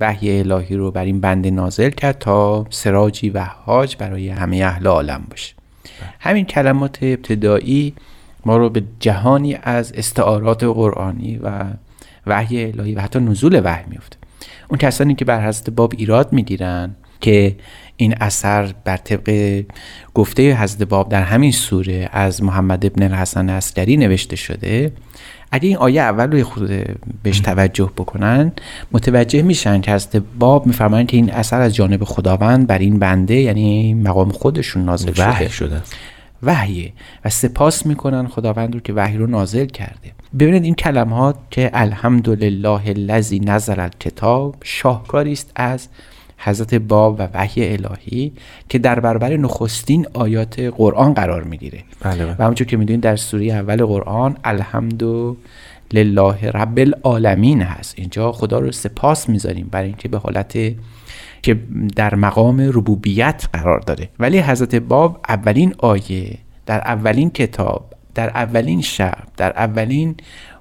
وحی 0.00 0.38
الهی 0.38 0.76
رو 0.76 0.90
بر 0.90 1.04
این 1.04 1.20
بنده 1.20 1.50
نازل 1.50 1.90
کرد 1.90 2.18
تا 2.18 2.66
سراجی 2.70 3.30
و 3.30 3.44
حاج 3.44 3.96
برای 3.96 4.28
همه 4.28 4.56
اهل 4.56 4.86
عالم 4.86 5.24
باشه. 5.30 5.54
همین 6.20 6.44
کلمات 6.44 6.98
ابتدایی 7.02 7.94
ما 8.46 8.56
رو 8.56 8.70
به 8.70 8.82
جهانی 9.00 9.58
از 9.62 9.92
استعارات 9.92 10.64
قرآنی 10.64 11.36
و 11.42 11.64
وحی 12.26 12.64
الهی 12.64 12.94
و 12.94 13.00
حتی 13.00 13.18
نزول 13.20 13.60
وحی 13.64 13.84
میفته 13.90 14.16
اون 14.68 14.78
کسانی 14.78 15.14
که 15.14 15.24
بر 15.24 15.48
حضرت 15.48 15.70
باب 15.70 15.92
ایراد 15.96 16.32
می‌گیرن 16.32 16.94
که 17.20 17.56
این 17.96 18.14
اثر 18.20 18.74
بر 18.84 18.96
طبق 18.96 19.62
گفته 20.14 20.62
حضرت 20.62 20.82
باب 20.82 21.08
در 21.08 21.22
همین 21.22 21.52
سوره 21.52 22.08
از 22.12 22.42
محمد 22.42 22.86
ابن 22.86 23.02
الحسن 23.02 23.48
اسکری 23.48 23.96
نوشته 23.96 24.36
شده 24.36 24.92
اگه 25.50 25.68
این 25.68 25.76
آیه 25.76 26.00
اول 26.00 26.32
رو 26.32 26.44
خود 26.44 26.70
بهش 27.22 27.40
توجه 27.40 27.90
بکنن 27.96 28.52
متوجه 28.92 29.42
میشن 29.42 29.80
که 29.80 29.92
حضرت 29.92 30.22
باب 30.38 30.66
میفرمایند 30.66 31.08
که 31.08 31.16
این 31.16 31.30
اثر 31.32 31.60
از 31.60 31.74
جانب 31.74 32.04
خداوند 32.04 32.66
بر 32.66 32.78
این 32.78 32.98
بنده 32.98 33.34
یعنی 33.34 33.94
مقام 33.94 34.30
خودشون 34.30 34.84
نازل 34.84 35.12
شده, 35.12 35.48
شده. 35.48 35.82
وحیه 36.42 36.92
و 37.24 37.30
سپاس 37.30 37.86
می‌کنن 37.86 38.26
خداوند 38.26 38.74
رو 38.74 38.80
که 38.80 38.92
وحی 38.92 39.16
رو 39.16 39.26
نازل 39.26 39.66
کرده. 39.66 40.12
ببینید 40.38 40.64
این 40.64 40.74
کلمات 40.74 41.36
که 41.50 41.70
الحمدلله 41.74 42.88
الذی 42.88 43.40
نزل 43.40 43.80
الکتاب 43.80 44.56
شاهکاری 44.64 45.32
است 45.32 45.52
از 45.56 45.88
حضرت 46.38 46.74
باب 46.74 47.16
و 47.18 47.28
وحی 47.34 47.72
الهی 47.72 48.32
که 48.68 48.78
در 48.78 49.00
برابر 49.00 49.36
نخستین 49.36 50.06
آیات 50.14 50.60
قرآن 50.60 51.14
قرار 51.14 51.42
می‌گیره. 51.42 51.82
بله 52.00 52.26
بله. 52.26 52.36
و 52.38 52.42
همونجور 52.42 52.66
که 52.66 52.76
می‌دونید 52.76 53.02
در 53.02 53.16
سوره 53.16 53.44
اول 53.44 53.84
قرآن 53.84 54.36
الحمد 54.44 55.02
لله 55.92 56.50
رب 56.50 56.78
العالمین 56.78 57.62
هست. 57.62 57.94
اینجا 57.98 58.32
خدا 58.32 58.58
رو 58.58 58.72
سپاس 58.72 59.28
می‌ذاریم 59.28 59.68
برای 59.70 59.86
اینکه 59.86 60.08
به 60.08 60.18
حالت 60.18 60.56
که 61.46 61.58
در 61.96 62.14
مقام 62.14 62.60
ربوبیت 62.60 63.48
قرار 63.52 63.80
داره 63.80 64.08
ولی 64.18 64.38
حضرت 64.38 64.74
باب 64.74 65.20
اولین 65.28 65.74
آیه 65.78 66.38
در 66.66 66.78
اولین 66.78 67.30
کتاب 67.30 67.94
در 68.14 68.28
اولین 68.28 68.82
شب 68.82 69.18
در 69.36 69.52
اولین 69.52 70.14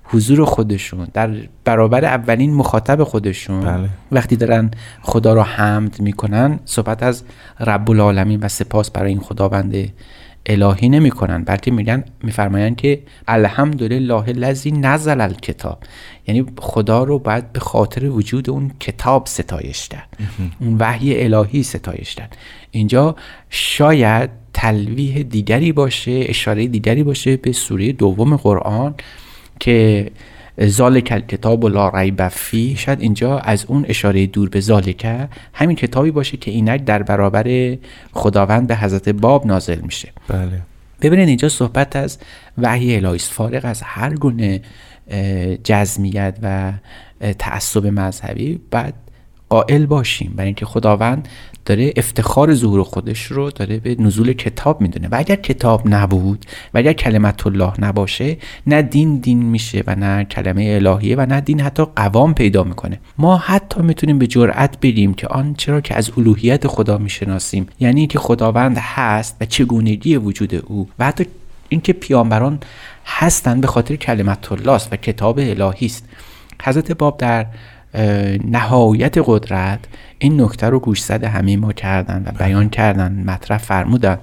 حضور 0.04 0.46
خودشون 0.46 1.08
در 1.14 1.30
برابر 1.64 2.06
اولین 2.06 2.54
مخاطب 2.54 3.04
خودشون 3.04 3.62
بله. 3.62 3.90
وقتی 4.12 4.36
دارن 4.36 4.72
خدا 5.02 5.34
را 5.34 5.44
حمد 5.44 6.02
می‌کنن 6.02 6.60
صحبت 6.66 7.04
از 7.04 7.24
رب 7.60 7.92
العالمین 7.92 8.40
و 8.40 8.48
سپاس 8.48 8.92
برای 8.92 9.10
این 9.10 9.20
خداوند 9.20 9.94
الهی 10.46 10.90
نمی‌کنن 10.90 11.44
بلکه 11.44 11.72
میگن 11.72 12.04
میفرمایند 12.24 12.76
که 12.76 13.02
الحمدلله 13.28 14.30
الذی 14.30 14.72
نزل 14.72 15.22
الکتاب. 15.22 15.80
یعنی 16.28 16.46
خدا 16.60 17.04
رو 17.04 17.20
باید 17.20 17.54
به 17.54 17.60
خاطر 17.60 18.06
وجود 18.06 18.50
اون 18.50 18.72
کتاب 18.80 19.26
ستایش 19.28 19.90
کرد 19.90 20.18
اون 20.60 20.78
وحی 20.80 21.24
الهی 21.24 21.64
ستایش 21.64 22.16
کرد 22.16 22.38
اینجا 22.72 23.16
شاید 23.50 24.30
تلویح 24.54 25.24
دیگری 25.24 25.72
باشه 25.72 26.26
اشاره 26.26 26.68
دیگری 26.68 27.04
باشه 27.04 27.38
به 27.38 27.52
سوره 27.52 27.92
دوم 27.92 28.36
قرآن 28.36 28.96
که 29.60 30.12
ذالک 30.62 31.28
کتاب 31.28 31.64
و 31.64 31.70
لا 31.70 31.90
ریب 31.90 32.28
فی 32.28 32.76
شاید 32.76 33.02
اینجا 33.02 33.40
از 33.40 33.66
اون 33.66 33.86
اشاره 33.88 34.28
دور 34.28 34.50
به 34.50 34.60
ذالک 34.60 35.28
همین 35.54 35.76
کتابی 35.76 36.12
باشه 36.12 36.38
که 36.38 36.52
اینک 36.52 36.86
در 36.86 37.04
برابر 37.04 37.78
خداوند 38.14 38.68
به 38.68 38.76
حضرت 38.76 39.10
باب 39.10 39.46
نازل 39.46 39.80
میشه. 39.80 40.12
بله. 40.28 40.62
ببینید 41.02 41.28
اینجا 41.28 41.50
صحبت 41.50 41.96
از 41.96 42.18
وحی 42.58 42.96
الهی 42.96 43.20
فارغ 43.20 43.62
از 43.64 43.82
هر 43.82 44.14
گونه 44.14 44.62
جزمیت 45.64 46.38
و 46.42 46.74
تعصب 47.40 47.86
مذهبی 47.88 48.60
بعد 48.72 48.94
قائل 49.50 49.86
باشیم. 49.86 50.34
برای 50.36 50.46
اینکه 50.46 50.66
خداوند 50.66 51.28
داره 51.66 51.94
افتخار 51.96 52.54
ظهور 52.54 52.84
خودش 52.84 53.26
رو 53.26 53.52
داره 53.52 53.78
به 53.78 53.96
نزول 54.00 54.34
کتاب 54.34 54.82
می‌دونه. 54.82 55.08
و 55.08 55.16
اگر 55.16 55.36
کتاب 55.36 55.82
نبود 55.86 56.46
و 56.74 56.78
اگر 56.78 56.94
کلمت 56.94 57.48
الله 57.48 57.74
نباشه 57.80 58.38
نه 58.68 58.82
دین 58.82 59.18
دین 59.18 59.44
میشه 59.44 59.84
و 59.88 59.96
نه 59.96 60.24
کلمه 60.24 60.80
الهیه 60.86 61.16
و 61.16 61.26
نه 61.26 61.42
دین 61.42 61.62
حتی 61.62 61.86
قوام 61.96 62.34
پیدا 62.34 62.64
می‌کنه. 62.64 63.00
ما 63.18 63.38
حتی 63.38 63.82
می‌تونیم 63.82 64.20
به 64.20 64.28
جرأت 64.28 64.80
بگیم 64.80 65.14
که 65.14 65.28
آن 65.28 65.54
چرا 65.54 65.82
که 65.82 65.96
از 65.96 66.12
الوهیت 66.18 66.68
خدا 66.68 66.98
می‌شناسیم. 66.98 67.68
یعنی 67.80 68.08
که 68.08 68.20
خداوند 68.20 68.78
هست 68.78 69.38
و 69.42 69.46
چگونگی 69.46 70.16
وجود 70.16 70.56
او 70.56 70.90
و 71.00 71.06
حتی 71.06 71.26
اینکه 71.70 71.94
پیامبران 71.94 72.60
هستند 73.06 73.62
به 73.62 73.68
خاطر 73.68 73.96
کلمت 73.96 74.52
الله 74.52 74.72
است 74.72 74.94
و 74.94 74.96
کتاب 74.96 75.40
الهی 75.40 75.86
است. 75.86 76.06
حضرت 76.64 76.92
باب 76.92 77.18
در 77.18 77.46
نهایت 78.46 79.18
قدرت 79.26 79.80
این 80.20 80.42
نکته 80.42 80.70
رو 80.70 80.80
گوشزد 80.80 81.24
همه 81.24 81.58
ما 81.58 81.74
کردن 81.74 82.24
و 82.26 82.32
بیان 82.32 82.70
کردن 82.70 83.24
مطرح 83.26 83.58
فرمودن 83.58 84.18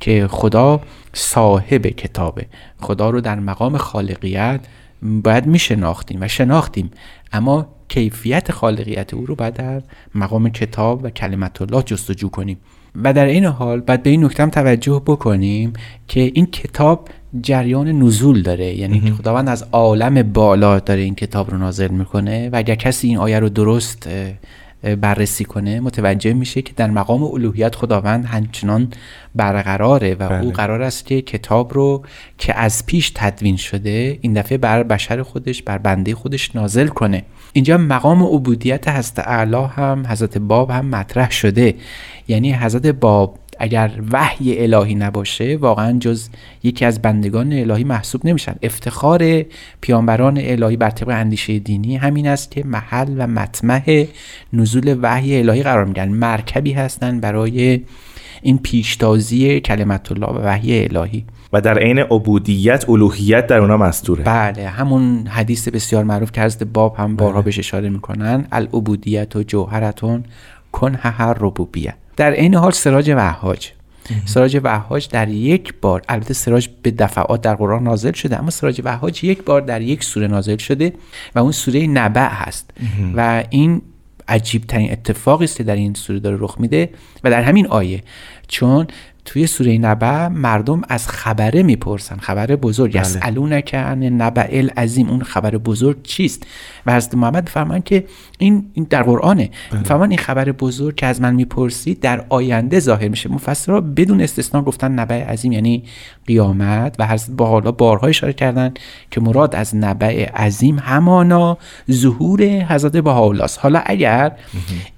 که 0.00 0.26
خدا 0.30 0.80
صاحب 1.12 1.86
کتابه. 1.86 2.46
خدا 2.80 3.10
رو 3.10 3.20
در 3.20 3.40
مقام 3.40 3.76
خالقیت 3.76 4.60
باید 5.02 5.46
می 5.46 5.58
شناختیم 5.58 6.18
و 6.20 6.28
شناختیم. 6.28 6.90
اما 7.32 7.66
کیفیت 7.88 8.52
خالقیت 8.52 9.14
او 9.14 9.26
رو 9.26 9.34
باید 9.34 9.54
در 9.54 9.82
مقام 10.14 10.48
کتاب 10.48 11.04
و 11.04 11.10
کلمت 11.10 11.62
الله 11.62 11.82
جستجو 11.82 12.28
کنیم. 12.28 12.58
و 13.02 13.12
در 13.12 13.24
این 13.24 13.44
حال 13.44 13.80
باید 13.80 14.02
به 14.02 14.10
این 14.10 14.24
نکته 14.24 14.46
توجه 14.46 15.02
بکنیم 15.06 15.72
که 16.08 16.20
این 16.20 16.46
کتاب 16.46 17.08
جریان 17.40 17.88
نزول 17.88 18.42
داره. 18.42 18.74
یعنی 18.74 19.10
خداوند 19.10 19.48
از 19.48 19.66
عالم 19.72 20.22
بالا 20.22 20.78
داره 20.78 21.00
این 21.00 21.14
کتاب 21.14 21.50
رو 21.50 21.58
نازل 21.58 21.88
می‌کنه 21.88 22.48
و 22.48 22.56
اگر 22.56 22.74
کسی 22.74 23.08
این 23.08 23.18
آیه 23.18 23.38
رو 23.38 23.48
درست 23.48 24.08
بررسی 25.00 25.44
کنه 25.44 25.80
متوجه 25.80 26.32
میشه 26.32 26.62
که 26.62 26.72
در 26.76 26.90
مقام 26.90 27.22
الوهیت 27.22 27.74
خداوند 27.74 28.24
همچنان 28.24 28.88
برقراره 29.34 30.14
و 30.14 30.28
بله. 30.28 30.44
او 30.44 30.50
قرار 30.50 30.82
است 30.82 31.06
که 31.06 31.22
کتاب 31.22 31.74
رو 31.74 32.04
که 32.38 32.58
از 32.58 32.86
پیش 32.86 33.12
تدوین 33.14 33.56
شده 33.56 34.18
این 34.20 34.32
دفعه 34.32 34.58
بر 34.58 34.82
بشر 34.82 35.22
خودش 35.22 35.62
بر 35.62 35.78
بنده 35.78 36.14
خودش 36.14 36.56
نازل 36.56 36.86
کنه. 36.86 37.22
اینجا 37.52 37.78
مقام 37.78 38.22
عبودیت 38.22 38.88
حضرت 38.88 39.18
اعلی 39.18 39.64
هم 39.70 40.06
حضرت 40.08 40.38
باب 40.38 40.70
هم 40.70 40.86
مطرح 40.86 41.30
شده. 41.30 41.74
یعنی 42.28 42.52
حضرت 42.52 42.86
باب 42.86 43.38
اگر 43.62 43.90
وحی 44.12 44.62
الهی 44.62 44.94
نباشه 44.94 45.56
واقعا 45.56 45.98
جز 45.98 46.28
یکی 46.62 46.84
از 46.84 47.02
بندگان 47.02 47.52
الهی 47.52 47.84
محسوب 47.84 48.26
نمیشن. 48.26 48.54
افتخار 48.62 49.44
پیامبران 49.80 50.38
الهی 50.40 50.76
بر 50.76 50.90
طبق 50.90 51.08
اندیشه 51.08 51.58
دینی 51.58 51.96
همین 51.96 52.28
است 52.28 52.50
که 52.50 52.64
محل 52.66 53.14
و 53.18 53.26
مطمع 53.26 54.06
نزول 54.52 54.98
وحی 55.02 55.38
الهی 55.38 55.62
قرار 55.62 55.84
میگن 55.84 56.08
مرکبی 56.08 56.72
هستن 56.72 57.20
برای 57.20 57.80
این 58.42 58.58
پیشتازی 58.58 59.60
کلمت 59.60 60.12
الله 60.12 60.26
و 60.26 60.38
وحی 60.46 60.84
الهی. 60.84 61.24
و 61.52 61.60
در 61.60 61.78
عین 61.78 61.98
عبودیت 61.98 62.88
الوهیت 62.88 63.46
در 63.46 63.58
اونا 63.58 63.76
مستوره. 63.76 64.24
بله 64.24 64.68
همون 64.68 65.26
حدیث 65.26 65.68
بسیار 65.68 66.04
معروف 66.04 66.32
که 66.32 66.42
حضرت 66.42 66.62
باب 66.62 66.96
هم 66.96 67.16
بارها 67.16 67.42
بهش 67.42 67.58
اشاره 67.58 67.88
می‌کنن. 67.88 68.46
العبودیت 68.52 69.36
و 69.36 69.42
جوهرتون 69.42 70.24
کن 70.72 70.94
هر 70.94 71.34
ربوبیت. 71.40 71.94
در 72.16 72.30
این 72.30 72.54
حال 72.54 72.72
سراج 72.72 73.10
وهاج 73.10 73.72
سراج 74.24 74.60
وهاج 74.64 75.08
در 75.08 75.28
یک 75.28 75.74
بار 75.80 76.02
البته 76.08 76.34
سراج 76.34 76.68
به 76.82 76.90
دفعات 76.90 77.40
در 77.40 77.54
قرآن 77.54 77.82
نازل 77.82 78.12
شده 78.12 78.38
اما 78.38 78.50
سراج 78.50 78.80
وهاج 78.84 79.24
یک 79.24 79.44
بار 79.44 79.60
در 79.60 79.82
یک 79.82 80.04
سوره 80.04 80.26
نازل 80.26 80.56
شده 80.56 80.92
و 81.34 81.38
اون 81.38 81.52
سوره 81.52 81.86
نبع 81.86 82.28
هست. 82.28 82.70
و 83.16 83.44
این 83.50 83.82
عجیب 84.28 84.64
ترین 84.64 84.92
اتفاقی 84.92 85.44
است 85.44 85.56
که 85.56 85.64
در 85.64 85.76
این 85.76 85.94
سوره 85.94 86.18
داره 86.18 86.36
رخ 86.40 86.56
میده 86.60 86.90
و 87.24 87.30
در 87.30 87.42
همین 87.42 87.66
آیه 87.66 88.02
چون 88.48 88.86
توی 89.24 89.46
سوره 89.46 89.78
نبع 89.78 90.28
مردم 90.28 90.82
از 90.88 91.08
خبره 91.08 91.62
می‌پرسن. 91.62 92.16
خبر 92.16 92.46
بزرگ. 92.46 92.94
یسالونک 92.94 93.74
عن 93.74 94.02
نبع 94.02 94.48
العظیم. 94.52 95.10
اون 95.10 95.22
خبر 95.22 95.50
بزرگ 95.50 96.02
چیست؟ 96.02 96.46
و 96.86 96.94
حضرت 96.94 97.14
محمد 97.14 97.48
فرمان 97.48 97.82
که 97.82 98.04
این 98.38 98.86
در 98.90 99.02
قرآنه. 99.02 99.50
فرمان 99.84 100.10
این 100.10 100.18
خبر 100.18 100.52
بزرگ 100.52 100.94
که 100.94 101.06
از 101.06 101.20
من 101.20 101.34
می‌پرسید 101.34 102.00
در 102.00 102.24
آینده 102.28 102.80
ظاهر 102.80 103.08
میشه. 103.08 103.32
مفسرها 103.32 103.80
بدون 103.80 104.20
استثنا 104.20 104.62
گفتن 104.62 104.92
نبع 104.92 105.24
عظیم 105.24 105.52
یعنی 105.52 105.82
قیامت. 106.26 106.96
و 106.98 107.06
حضرت 107.06 107.30
با 107.36 107.46
حالا 107.46 107.72
بارها 107.72 108.06
اشاره 108.06 108.32
کردن 108.32 108.74
که 109.10 109.20
مراد 109.20 109.54
از 109.54 109.76
نبع 109.76 110.30
عظیم 110.36 110.78
همانا 110.78 111.58
ظهور 111.90 112.42
حضرت 112.42 112.96
بهاءالله 112.96 113.46
حالا 113.60 113.82
اگر 113.86 114.32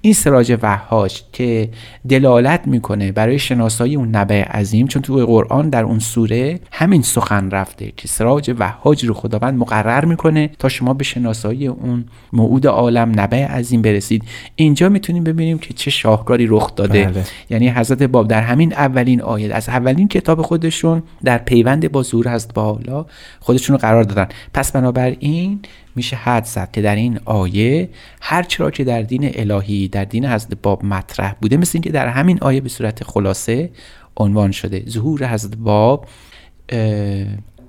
این 0.01 0.13
سراج 0.13 0.57
وهاج 0.61 1.21
که 1.31 1.69
دلالت 2.09 2.67
می‌کنه 2.67 3.11
برای 3.11 3.39
شناسایی 3.39 3.95
اون 3.95 4.14
نبع 4.15 4.43
عظیم 4.43 4.87
چون 4.87 5.01
توی 5.01 5.25
قرآن 5.25 5.69
در 5.69 5.83
اون 5.83 5.99
سوره 5.99 6.59
همین 6.71 7.01
سخن 7.01 7.51
رفته 7.51 7.93
که 7.97 8.07
سراج 8.07 8.55
وهاج 8.59 9.05
رو 9.05 9.13
خداوند 9.13 9.57
مقرر 9.59 10.05
می‌کنه 10.05 10.49
تا 10.59 10.69
شما 10.69 10.93
به 10.93 11.03
شناسایی 11.03 11.67
اون 11.67 12.05
موعود 12.33 12.67
عالم 12.67 13.11
نبع 13.19 13.45
عظیم 13.45 13.81
برسید. 13.81 14.23
اینجا 14.55 14.89
می‌تونیم 14.89 15.23
ببینیم 15.23 15.57
که 15.57 15.73
چه 15.73 15.91
شاهکاری 15.91 16.47
رخ 16.47 16.75
داده. 16.75 17.03
بله. 17.03 17.23
یعنی 17.49 17.69
حضرت 17.69 18.03
باب 18.03 18.27
در 18.27 18.41
همین 18.41 18.73
اولین 18.73 19.21
آیه 19.21 19.53
از 19.53 19.69
اولین 19.69 20.07
کتاب 20.07 20.41
خودشون 20.41 21.03
در 21.23 21.37
پیوند 21.37 21.91
با 21.91 22.03
ظهور 22.03 22.27
هست 22.27 22.53
با 22.53 22.73
حالا 22.73 23.05
خودشون 23.39 23.73
رو 23.73 23.79
قرار 23.79 24.03
دادن. 24.03 24.27
پس 24.53 24.71
بنابراین 24.71 25.59
میشه 25.95 26.15
حد 26.15 26.45
زد 26.45 26.71
که 26.71 26.81
در 26.81 26.95
این 26.95 27.19
آیه 27.25 27.89
هر 28.21 28.43
چرا 28.43 28.71
که 28.71 28.83
در 28.83 29.01
دین 29.01 29.31
الهی 29.33 29.87
در 29.87 30.05
دین 30.05 30.25
حضرت 30.25 30.57
باب 30.63 30.85
مطرح 30.85 31.35
بوده 31.41 31.57
مثل 31.57 31.71
اینکه 31.73 31.89
در 31.89 32.07
همین 32.07 32.37
آیه 32.41 32.61
به 32.61 32.69
صورت 32.69 33.03
خلاصه 33.03 33.69
عنوان 34.17 34.51
شده. 34.51 34.83
ظهور 34.89 35.33
حضرت 35.33 35.55
باب 35.55 36.07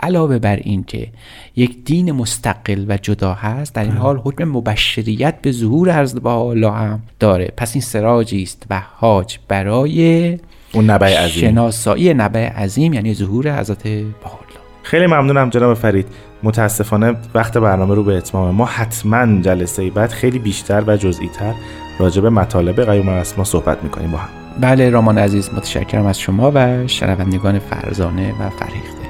علاوه 0.01 0.39
بر 0.39 0.57
این 0.57 0.85
که 0.85 1.09
یک 1.57 1.85
دین 1.85 2.13
مستقل 2.13 2.85
و 2.89 2.97
جدا 2.97 3.35
هست 3.35 3.75
در 3.75 3.83
این 3.83 3.93
حال 3.93 4.19
حکم 4.25 4.45
مبشریت 4.45 5.43
به 5.43 5.53
ظهور 5.53 6.03
حضرت 6.03 6.23
بهاءالله 6.23 6.73
هم 6.73 7.03
داره. 7.21 7.53
پس 7.57 7.75
این 7.75 7.83
سراجی 7.83 8.43
است 8.43 8.67
و 8.71 8.83
حاج 8.97 9.39
برای 9.49 10.39
اون 10.73 10.91
نبع 10.91 11.25
عظیم. 11.25 11.41
شناسایی 11.41 12.15
نبع 12.15 12.49
عظیم 12.49 12.93
یعنی 12.93 13.15
ظهور 13.15 13.61
حضرت 13.61 13.83
بهاءالله 13.83 14.46
خیلی 14.87 15.07
ممنونم 15.07 15.51
جناب 15.51 15.75
فرید. 15.75 16.07
متاسفانه 16.43 17.15
وقت 17.35 17.59
برنامه 17.59 17.95
رو 17.95 18.05
به 18.05 18.17
اتمام. 18.17 18.55
ما 18.55 18.65
حتما 18.65 19.41
جلسه 19.43 19.83
ای 19.83 19.91
بعد 19.91 20.11
خیلی 20.11 20.39
بیشتر 20.39 20.85
و 20.87 20.97
جزئی 20.97 21.29
تر 21.29 21.55
راجع 21.99 22.23
به 22.23 22.31
مطالب 22.31 22.91
قیوم 22.91 23.09
الاسما 23.09 23.45
صحبت 23.45 23.83
می‌کنیم 23.83 24.11
با 24.11 24.19
هم. 24.19 24.29
بله 24.61 24.91
رامان 24.91 25.19
عزیز 25.19 25.51
متشکرم 25.55 26.07
از 26.07 26.21
شما 26.21 26.53
و 26.55 26.87
شنوندگان 26.87 27.59
فرزانه 27.59 28.31
و 28.31 28.51
فریخته 28.51 29.07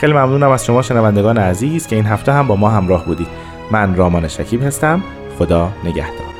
خیلی 0.00 0.12
ممنونم 0.12 0.50
از 0.50 0.64
شما 0.64 0.82
شنوندگان 0.82 1.38
عزیز 1.38 1.86
که 1.86 1.96
این 1.96 2.06
هفته 2.06 2.32
هم 2.32 2.46
با 2.46 2.56
ما 2.56 2.70
همراه 2.70 3.04
بودید. 3.04 3.28
من 3.70 3.94
رامان 3.94 4.28
شکیب 4.28 4.62
هستم. 4.62 5.02
خدا 5.38 5.72
نگهدار. 5.84 6.31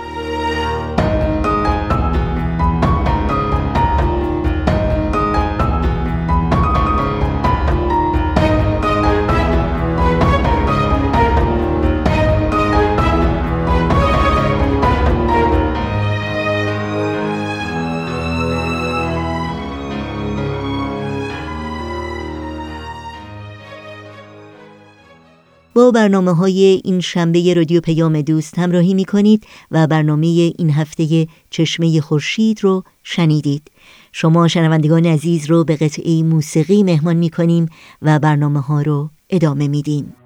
برنامه 25.93 26.33
های 26.33 26.81
این 26.85 27.01
شنبه 27.01 27.55
رادیو 27.55 27.81
پیام 27.81 28.21
دوست 28.21 28.59
همراهی 28.59 28.95
می 28.95 29.05
کنید 29.05 29.47
و 29.71 29.87
برنامه 29.87 30.27
این 30.59 30.71
هفته 30.71 31.27
چشمه 31.51 32.01
خورشید 32.01 32.65
رو 32.65 32.85
شنیدید 33.03 33.71
شما 34.13 34.49
شنوندگان 34.49 35.07
عزیز 35.07 35.51
رو 35.51 35.65
به 35.65 35.77
قطعه 35.77 36.23
موسیقی 36.23 36.83
مهمان 36.83 37.17
می 37.17 37.31
کنیم 37.31 37.67
و 38.03 38.19
برنامه 38.19 38.61
ها 38.61 38.83
رو 38.83 39.11
ادامه 39.31 39.69
میدیم. 39.69 40.22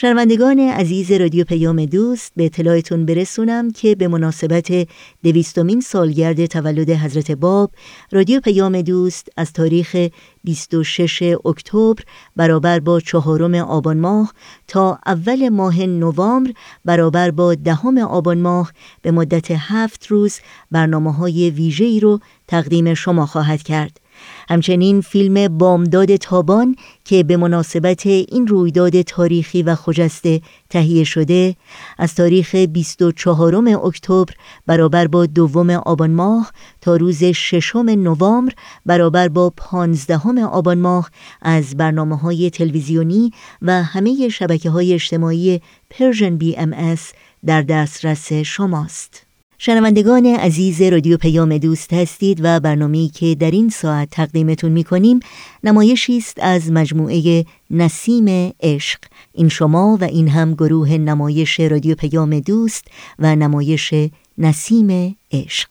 شنوندگان 0.00 0.58
عزیز 0.58 1.12
رادیو 1.12 1.44
پیام 1.44 1.84
دوست 1.84 2.32
به 2.36 2.44
اطلاعتون 2.44 3.06
برسونم 3.06 3.70
که 3.70 3.94
به 3.94 4.08
مناسبت 4.08 4.88
دویستمین 5.24 5.80
سالگرد 5.80 6.46
تولد 6.46 6.90
حضرت 6.90 7.30
باب 7.30 7.70
رادیو 8.12 8.40
پیام 8.40 8.82
دوست 8.82 9.28
از 9.36 9.52
تاریخ 9.52 10.08
26 10.44 11.34
اکتبر 11.44 12.02
برابر 12.36 12.80
با 12.80 13.00
چهارم 13.00 13.54
آبان 13.54 13.98
ماه 14.00 14.32
تا 14.68 14.98
اول 15.06 15.48
ماه 15.48 15.80
نوامبر 15.80 16.52
برابر 16.84 17.30
با 17.30 17.54
دهم 17.54 17.98
آبان 17.98 18.38
ماه 18.38 18.72
به 19.02 19.10
مدت 19.10 19.50
هفت 19.50 20.06
روز 20.06 20.40
برنامه 20.70 21.12
های 21.12 21.50
ویژه‌ای 21.50 22.00
رو 22.00 22.20
تقدیم 22.48 22.94
شما 22.94 23.26
خواهد 23.26 23.62
کرد. 23.62 24.00
همچنین 24.48 25.00
فیلم 25.00 25.58
بامداد 25.58 26.16
تابان 26.16 26.76
که 27.04 27.22
به 27.22 27.36
مناسبت 27.36 28.06
این 28.06 28.46
رویداد 28.46 29.02
تاریخی 29.02 29.62
و 29.62 29.74
خجسته 29.74 30.40
تهیه 30.70 31.04
شده 31.04 31.56
از 31.98 32.14
تاریخ 32.14 32.54
24 32.54 33.56
اکتبر 33.82 34.34
برابر 34.66 35.06
با 35.06 35.26
دوم 35.26 35.70
آبان 35.70 36.10
ماه 36.10 36.52
تا 36.80 36.96
روز 36.96 37.24
ششم 37.24 37.88
نوامبر 37.88 38.52
برابر 38.86 39.28
با 39.28 39.50
15 39.50 40.44
آبان 40.44 40.78
ماه 40.78 41.10
از 41.42 41.76
برنامه 41.76 42.16
های 42.16 42.50
تلویزیونی 42.50 43.32
و 43.62 43.82
همه 43.82 44.28
شبکه 44.28 44.70
های 44.70 44.94
اجتماعی 44.94 45.60
Persian 45.90 46.36
BMS 46.36 46.96
در 47.46 47.62
دسترس 47.62 48.32
شماست. 48.32 49.27
شنوندگان 49.60 50.26
عزیز 50.26 50.82
رادیو 50.82 51.16
پیام 51.16 51.58
دوست 51.58 51.92
هستید 51.92 52.40
و 52.42 52.60
برنامه‌ای 52.60 53.08
که 53.08 53.34
در 53.34 53.50
این 53.50 53.68
ساعت 53.68 54.10
تقدیمتون 54.10 54.72
می‌کنیم 54.72 55.20
نمایشی 55.64 56.16
است 56.18 56.36
از 56.40 56.72
مجموعه 56.72 57.44
نسیم 57.70 58.52
عشق. 58.62 58.98
این 59.32 59.48
شما 59.48 59.98
و 60.00 60.04
این 60.04 60.28
هم 60.28 60.54
گروه 60.54 60.90
نمایش 60.90 61.60
رادیو 61.60 61.94
پیام 61.94 62.40
دوست 62.40 62.84
و 63.18 63.36
نمایش 63.36 63.94
نسیم 64.38 65.16
عشق. 65.32 65.68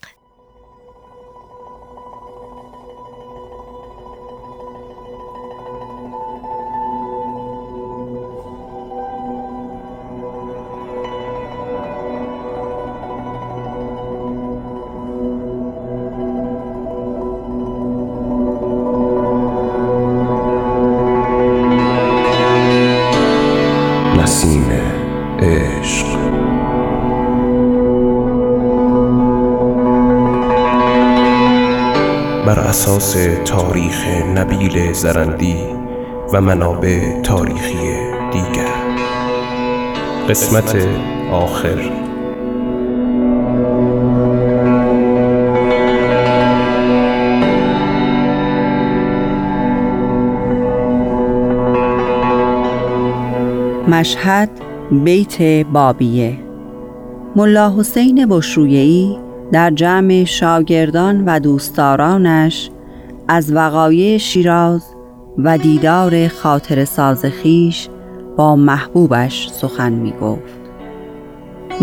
اساس 32.78 33.18
تاریخ 33.46 34.08
نبیل 34.36 34.94
زرندی 34.94 35.58
و 36.34 36.42
منابع 36.42 37.22
تاریخی 37.22 37.78
دیگر. 38.32 38.68
قسمت 40.30 40.88
آخر. 41.32 41.92
مشهد 53.88 54.50
بیت 54.92 55.42
بابیه. 55.74 56.38
ملا 57.36 57.74
حسین 57.78 58.26
بشرویهی 58.26 59.27
در 59.52 59.72
جمع 59.72 60.24
شاگردان 60.24 61.24
و 61.26 61.40
دوستدارانش 61.40 62.70
از 63.28 63.54
وقایع 63.54 64.18
شیراز 64.18 64.84
و 65.38 65.58
دیدار 65.58 66.28
خاطر 66.28 66.86
سازخیش 66.86 67.90
با 68.38 68.56
محبوبش 68.56 69.50
سخن 69.50 69.94
می 69.94 70.12
گفت 70.12 70.58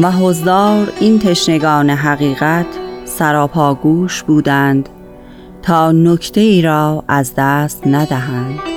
و 0.03 0.11
حضدار 0.11 0.93
این 1.01 1.19
تشنگان 1.19 1.91
حقیقت 1.91 2.67
سراپاگوش 3.05 4.23
بودند 4.23 4.89
تا 5.63 5.93
نکته 5.93 6.41
ای 6.41 6.63
را 6.63 7.05
از 7.09 7.33
دست 7.37 7.87
ندهند. 7.87 8.74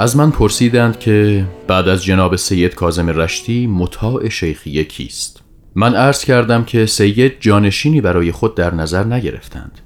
از 0.00 0.16
من 0.16 0.30
پرسیدند 0.30 0.98
که 0.98 1.46
بعد 1.66 1.88
از 1.88 2.04
جناب 2.04 2.36
سید 2.36 2.74
کازم 2.74 3.08
رشتی 3.08 3.66
مطاع 3.66 4.28
شیخیه 4.28 4.84
کیست. 4.84 5.42
من 5.74 5.94
عرض 5.94 6.24
کردم 6.24 6.64
که 6.64 6.86
سید 6.86 7.40
جانشینی 7.40 8.00
برای 8.00 8.32
خود 8.32 8.54
در 8.54 8.74
نظر 8.74 9.04
نگرفتند 9.04 9.80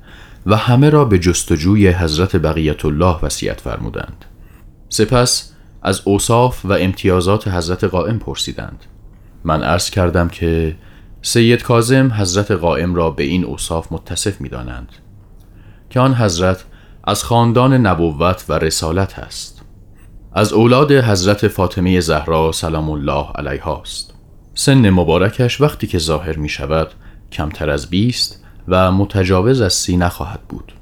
و 0.46 0.56
همه 0.56 0.90
را 0.90 1.04
به 1.04 1.18
جستجوی 1.18 1.88
حضرت 1.88 2.36
بقیت 2.36 2.84
الله 2.84 3.16
وصیت 3.22 3.60
فرمودند. 3.60 4.24
سپس 4.88 5.52
از 5.82 6.00
اوصاف 6.04 6.64
و 6.64 6.72
امتیازات 6.72 7.48
حضرت 7.48 7.84
قائم 7.84 8.18
پرسیدند. 8.18 8.84
من 9.44 9.62
عرض 9.62 9.90
کردم 9.90 10.28
که 10.28 10.76
سید 11.22 11.62
کازم 11.62 12.12
حضرت 12.12 12.50
قائم 12.50 12.94
را 12.94 13.10
به 13.10 13.22
این 13.22 13.44
اوصاف 13.44 13.92
متصف 13.92 14.40
می 14.40 14.48
دانند 14.48 14.88
که 15.90 16.00
آن 16.00 16.14
حضرت 16.14 16.64
از 17.04 17.24
خاندان 17.24 17.74
نبوت 17.86 18.44
و 18.48 18.52
رسالت 18.52 19.18
است 19.18 19.63
از 20.36 20.52
اولاد 20.52 20.92
حضرت 20.92 21.48
فاطمه 21.48 22.00
زهرا 22.00 22.52
سلام 22.52 22.90
الله 22.90 23.26
علیها 23.34 23.80
است 23.80 24.14
سن 24.54 24.90
مبارکش 24.90 25.60
وقتی 25.60 25.86
که 25.86 25.98
ظاهر 25.98 26.36
می 26.36 26.48
شود 26.48 26.88
کمتر 27.32 27.70
از 27.70 27.90
بیست 27.90 28.44
و 28.68 28.92
متجاوز 28.92 29.60
از 29.60 29.72
سی 29.72 29.96
نخواهد 29.96 30.40
بود. 30.48 30.72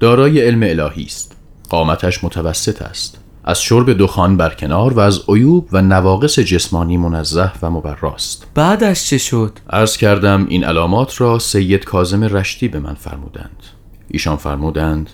دارای 0.00 0.40
علم 0.40 0.62
الهی 0.62 1.04
است. 1.04 1.36
قامتش 1.70 2.24
متوسط 2.24 2.82
است. 2.82 3.18
از 3.44 3.62
شرب 3.62 3.92
دخان 3.98 4.36
برکنار 4.36 4.92
و 4.92 5.00
از 5.00 5.20
عیوب 5.28 5.68
و 5.72 5.82
نواقص 5.82 6.38
جسمانی 6.38 6.96
منزه 6.96 7.52
و 7.62 7.70
مبراست 7.70 8.46
بعدش 8.54 9.06
چه 9.10 9.18
شد؟ 9.18 9.58
عرض 9.70 9.96
کردم 9.96 10.46
این 10.48 10.64
علامات 10.64 11.20
را 11.20 11.38
سید 11.38 11.84
کازم 11.84 12.24
رشتی 12.24 12.68
به 12.68 12.80
من 12.80 12.94
فرمودند. 12.94 13.62
ایشان 14.08 14.36
فرمودند 14.36 15.10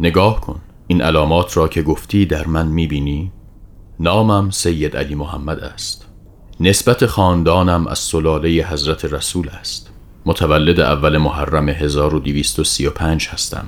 نگاه 0.00 0.40
کن. 0.40 0.60
این 0.94 1.02
علامات 1.02 1.56
را 1.56 1.68
که 1.68 1.82
گفتی 1.82 2.26
در 2.26 2.46
من 2.46 2.66
می‌بینی؟ 2.66 3.32
نامم 4.00 4.50
سید 4.50 4.96
علی 4.96 5.14
محمد 5.14 5.60
است. 5.60 6.06
نسبت 6.60 7.06
خاندانم 7.06 7.86
از 7.86 7.98
سلاله 7.98 8.48
حضرت 8.48 9.04
رسول 9.04 9.48
است. 9.48 9.90
متولد 10.26 10.80
اول 10.80 11.18
محرم 11.18 11.68
1235 11.68 13.28
هستم 13.28 13.66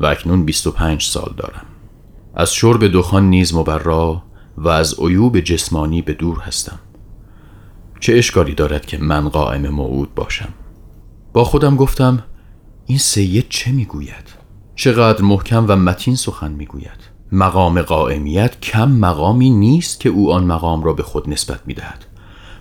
و 0.00 0.06
اکنون 0.06 0.44
25 0.44 1.02
سال 1.02 1.34
دارم. 1.36 1.66
از 2.34 2.54
شرب 2.54 2.86
دخان 2.86 3.30
نیز 3.30 3.54
مبرا 3.54 4.22
و 4.58 4.68
از 4.68 4.94
عیوب 4.98 5.40
جسمانی 5.40 6.02
به 6.02 6.12
دور 6.12 6.40
هستم. 6.40 6.78
چه 8.00 8.14
اشکالی 8.14 8.54
دارد 8.54 8.86
که 8.86 8.98
من 8.98 9.28
قائم 9.28 9.68
موعود 9.68 10.14
باشم؟ 10.14 10.48
با 11.32 11.44
خودم 11.44 11.76
گفتم 11.76 12.22
این 12.86 12.98
سید 12.98 13.46
چه 13.48 13.72
می‌گوید؟ 13.72 14.35
چقدر 14.76 15.22
محکم 15.22 15.64
و 15.68 15.76
متین 15.76 16.16
سخن 16.16 16.52
می‌گوید. 16.52 17.16
مقام 17.32 17.82
قائمیت 17.82 18.60
کم 18.60 18.92
مقامی 18.92 19.50
نیست 19.50 20.00
که 20.00 20.08
او 20.08 20.32
آن 20.32 20.44
مقام 20.44 20.84
را 20.84 20.92
به 20.92 21.02
خود 21.02 21.30
نسبت 21.30 21.60
می‌دهد. 21.66 22.04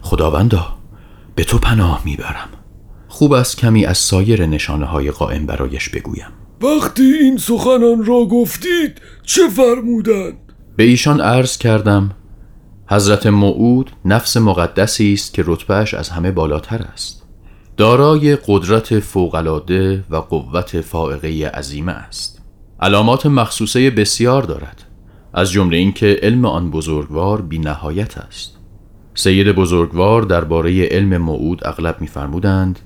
خداوندا 0.01 0.77
به 1.35 1.43
تو 1.43 1.57
پناه 1.57 2.01
می‌برم. 2.05 2.49
خوب 3.07 3.33
است 3.33 3.57
کمی 3.57 3.85
از 3.85 3.97
سایر 3.97 4.45
نشانه 4.45 4.85
های 4.85 5.11
قائم 5.11 5.45
برایش 5.45 5.89
بگویم. 5.89 6.27
وقتی 6.61 7.03
این 7.03 7.37
سخنان 7.37 8.05
را 8.05 8.25
گفتید 8.25 9.01
چه 9.23 9.41
فرمودند؟ 9.49 10.37
به 10.75 10.83
ایشان 10.83 11.21
عرض 11.21 11.57
کردم 11.57 12.11
حضرت 12.87 13.25
موعود 13.25 13.91
نفس 14.05 14.37
مقدسی 14.37 15.13
است 15.13 15.33
که 15.33 15.43
رتبهش 15.45 15.93
از 15.93 16.09
همه 16.09 16.31
بالاتر 16.31 16.81
است. 16.93 17.24
دارای 17.77 18.37
قدرت 18.47 18.99
فوقالعاده 18.99 20.03
و 20.09 20.15
قوت 20.15 20.81
فائقه 20.81 21.47
عظیمه 21.47 21.91
است. 21.91 22.41
علامات 22.79 23.25
مخصوصه 23.25 23.89
بسیار 23.89 24.43
دارد 24.43 24.83
از 25.33 25.51
جمله 25.51 25.77
اینکه 25.77 26.19
علم 26.21 26.45
آن 26.45 26.71
بزرگوار 26.71 27.41
بی 27.41 27.59
نهایت 27.59 28.17
است. 28.17 28.57
سید 29.13 29.51
بزرگوار 29.51 30.21
درباره 30.21 30.85
علم 30.85 31.17
موعود 31.17 31.67
اغلب 31.67 32.01
میفرمودند 32.01 32.79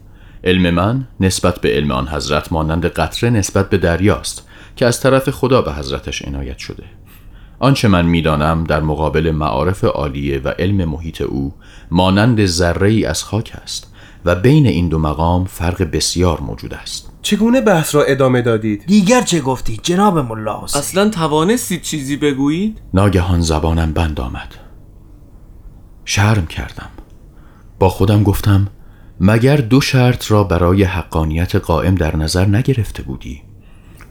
علم 0.43 0.69
من 0.69 1.07
نسبت 1.19 1.61
به 1.61 1.69
علم 1.69 1.91
آن 1.91 2.07
حضرت 2.07 2.51
مانند 2.51 2.85
قطره 2.85 3.29
نسبت 3.29 3.69
به 3.69 3.77
دریاست 3.77 4.47
که 4.75 4.85
از 4.85 5.01
طرف 5.01 5.29
خدا 5.29 5.61
به 5.61 5.73
حضرتش 5.73 6.21
عنایت 6.21 6.57
شده. 6.57 6.83
آنچه 7.59 7.87
من 7.87 8.05
می‌دانم 8.05 8.63
در 8.63 8.81
مقابل 8.81 9.31
معارف 9.31 9.83
عالیه 9.83 10.39
و 10.39 10.47
علم 10.47 10.89
محیط 10.89 11.21
او 11.21 11.53
مانند 11.91 12.45
ذره 12.45 12.89
ای 12.89 13.05
از 13.05 13.23
خاک 13.23 13.53
است. 13.63 13.88
و 14.25 14.35
بین 14.35 14.67
این 14.67 14.89
دو 14.89 14.99
مقام 14.99 15.45
فرق 15.45 15.81
بسیار 15.81 16.41
موجود 16.41 16.73
است 16.73 17.09
چگونه 17.21 17.61
بحث 17.61 17.95
را 17.95 18.03
ادامه 18.03 18.41
دادید؟ 18.41 18.83
دیگر 18.87 19.21
چه 19.21 19.41
گفتید 19.41 19.79
جناب 19.83 20.17
ملا 20.17 20.61
اصلا 20.61 21.09
توانستید 21.09 21.81
چیزی 21.81 22.17
بگویید؟ 22.17 22.81
ناگهان 22.93 23.41
زبانم 23.41 23.93
بند 23.93 24.19
آمد 24.19 24.55
شرم 26.05 26.45
کردم 26.45 26.89
با 27.79 27.89
خودم 27.89 28.23
گفتم 28.23 28.67
مگر 29.19 29.57
دو 29.57 29.81
شرط 29.81 30.31
را 30.31 30.43
برای 30.43 30.83
حقانیت 30.83 31.55
قائم 31.55 31.95
در 31.95 32.15
نظر 32.15 32.45
نگرفته 32.45 33.03
بودی 33.03 33.41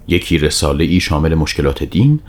یکی 0.09 0.39
رساله 0.39 0.85
ای 0.85 1.01
شامل 1.01 1.35
مشکلات 1.35 1.83
دین 1.83 2.21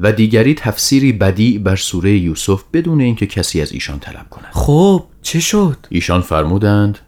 و 0.00 0.12
دیگری 0.12 0.54
تفسیری 0.54 1.12
بدی 1.12 1.58
بر 1.58 1.76
سوره 1.76 2.18
یوسف 2.18 2.62
بدون 2.72 3.00
اینکه 3.00 3.26
کسی 3.26 3.60
از 3.60 3.72
ایشان 3.72 3.98
طلب 3.98 4.30
کند 4.30 4.50
خب 4.52 5.04
چه 5.22 5.40
شد؟ 5.40 5.76
ایشان 5.90 6.20
فرمودند 6.20 6.98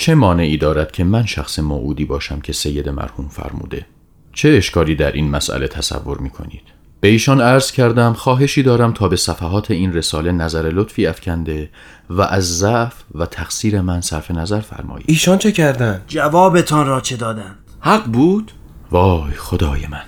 چه 0.00 0.14
مانعی 0.14 0.56
دارد 0.56 0.92
که 0.92 1.04
من 1.04 1.26
شخص 1.26 1.58
موعودی 1.58 2.04
باشم 2.04 2.40
که 2.40 2.52
سید 2.52 2.88
مرحوم 2.88 3.28
فرموده 3.28 3.86
چه 4.32 4.48
اشکالی 4.48 4.94
در 4.94 5.12
این 5.12 5.30
مسئله 5.30 5.68
تصور 5.68 6.18
می 6.18 6.30
کنید؟ 6.30 6.62
به 7.00 7.08
ایشان 7.08 7.40
عرض 7.40 7.72
کردم 7.72 8.12
خواهشی 8.12 8.62
دارم 8.62 8.92
تا 8.92 9.08
به 9.08 9.16
صفحات 9.16 9.70
این 9.70 9.92
رساله 9.92 10.32
نظر 10.32 10.70
لطفی 10.74 11.06
افکنده 11.06 11.70
و 12.10 12.22
از 12.22 12.58
ضعف 12.58 12.92
و 13.14 13.26
تقصیر 13.26 13.80
من 13.80 14.00
صرف 14.00 14.30
نظر 14.30 14.60
فرمایید 14.60 15.06
ایشان 15.08 15.38
چه 15.38 15.52
کردن؟ 15.52 16.02
جوابتان 16.08 16.86
را 16.86 17.00
چه 17.00 17.16
دادن؟ 17.16 17.54
حق 17.80 18.04
بود؟ 18.04 18.52
وای 18.90 19.32
خدای 19.32 19.86
من 19.86 20.04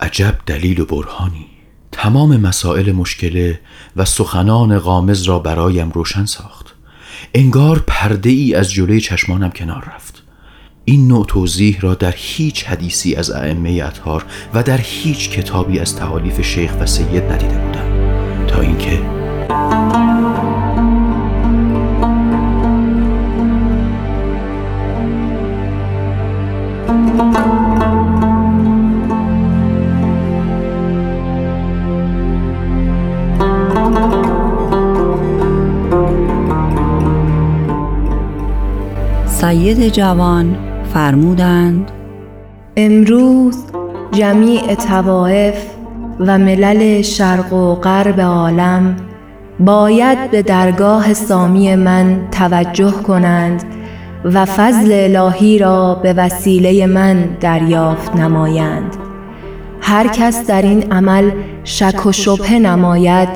عجب 0.00 0.38
دلیل 0.46 0.80
و 0.80 0.84
برهانی 0.84 1.46
تمام 1.92 2.36
مسائل 2.36 2.92
مشکله 2.92 3.60
و 3.96 4.04
سخنان 4.04 4.78
غامز 4.78 5.22
را 5.22 5.38
برایم 5.38 5.90
روشن 5.90 6.24
ساخت 6.24 6.67
انگار 7.34 7.84
پرده 7.86 8.30
ای 8.30 8.54
از 8.54 8.72
جلوی 8.72 9.00
چشمانم 9.00 9.50
کنار 9.50 9.84
رفت. 9.94 10.22
این 10.84 11.08
نوع 11.08 11.26
توضیح 11.26 11.80
را 11.80 11.94
در 11.94 12.14
هیچ 12.16 12.64
حدیثی 12.64 13.14
از 13.14 13.30
ائمه 13.30 13.82
اطهار 13.84 14.24
و 14.54 14.62
در 14.62 14.78
هیچ 14.82 15.30
کتابی 15.30 15.78
از 15.78 15.96
تعالیف 15.96 16.40
شیخ 16.40 16.72
و 16.80 16.86
سید 16.86 17.22
ندیده 17.22 17.58
بودم 17.58 18.46
تا 18.46 18.60
اینکه 18.60 19.17
سید 39.48 39.88
جوان 39.88 40.56
فرمودند 40.94 41.90
امروز 42.76 43.64
جمیع 44.12 44.74
توائف 44.74 45.54
و 46.20 46.38
ملل 46.38 47.02
شرق 47.02 47.52
و 47.52 47.74
غرب 47.74 48.20
عالم 48.20 48.96
باید 49.60 50.30
به 50.30 50.42
درگاه 50.42 51.14
سامی 51.14 51.76
من 51.76 52.28
توجه 52.30 52.90
کنند 52.90 53.64
و 54.24 54.44
فضل 54.44 55.16
الهی 55.16 55.58
را 55.58 55.94
به 55.94 56.12
وسیله 56.12 56.86
من 56.86 57.24
دریافت 57.40 58.16
نمایند. 58.16 58.96
هر 59.80 60.08
کس 60.08 60.46
در 60.46 60.62
این 60.62 60.92
عمل 60.92 61.30
شک 61.64 62.06
و 62.06 62.12
شبه 62.12 62.58
نماید 62.58 63.28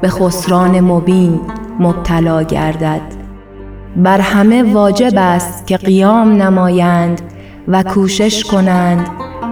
به 0.00 0.08
خسران 0.08 0.80
مبین 0.80 1.40
مبتلا 1.80 2.42
گردد. 2.42 3.19
بر 3.96 4.20
همه 4.20 4.72
واجب 4.72 5.12
است 5.16 5.66
که 5.66 5.76
قیام 5.76 6.42
نمایند 6.42 7.20
و 7.68 7.82
کوشش 7.82 8.44
کنند 8.44 9.06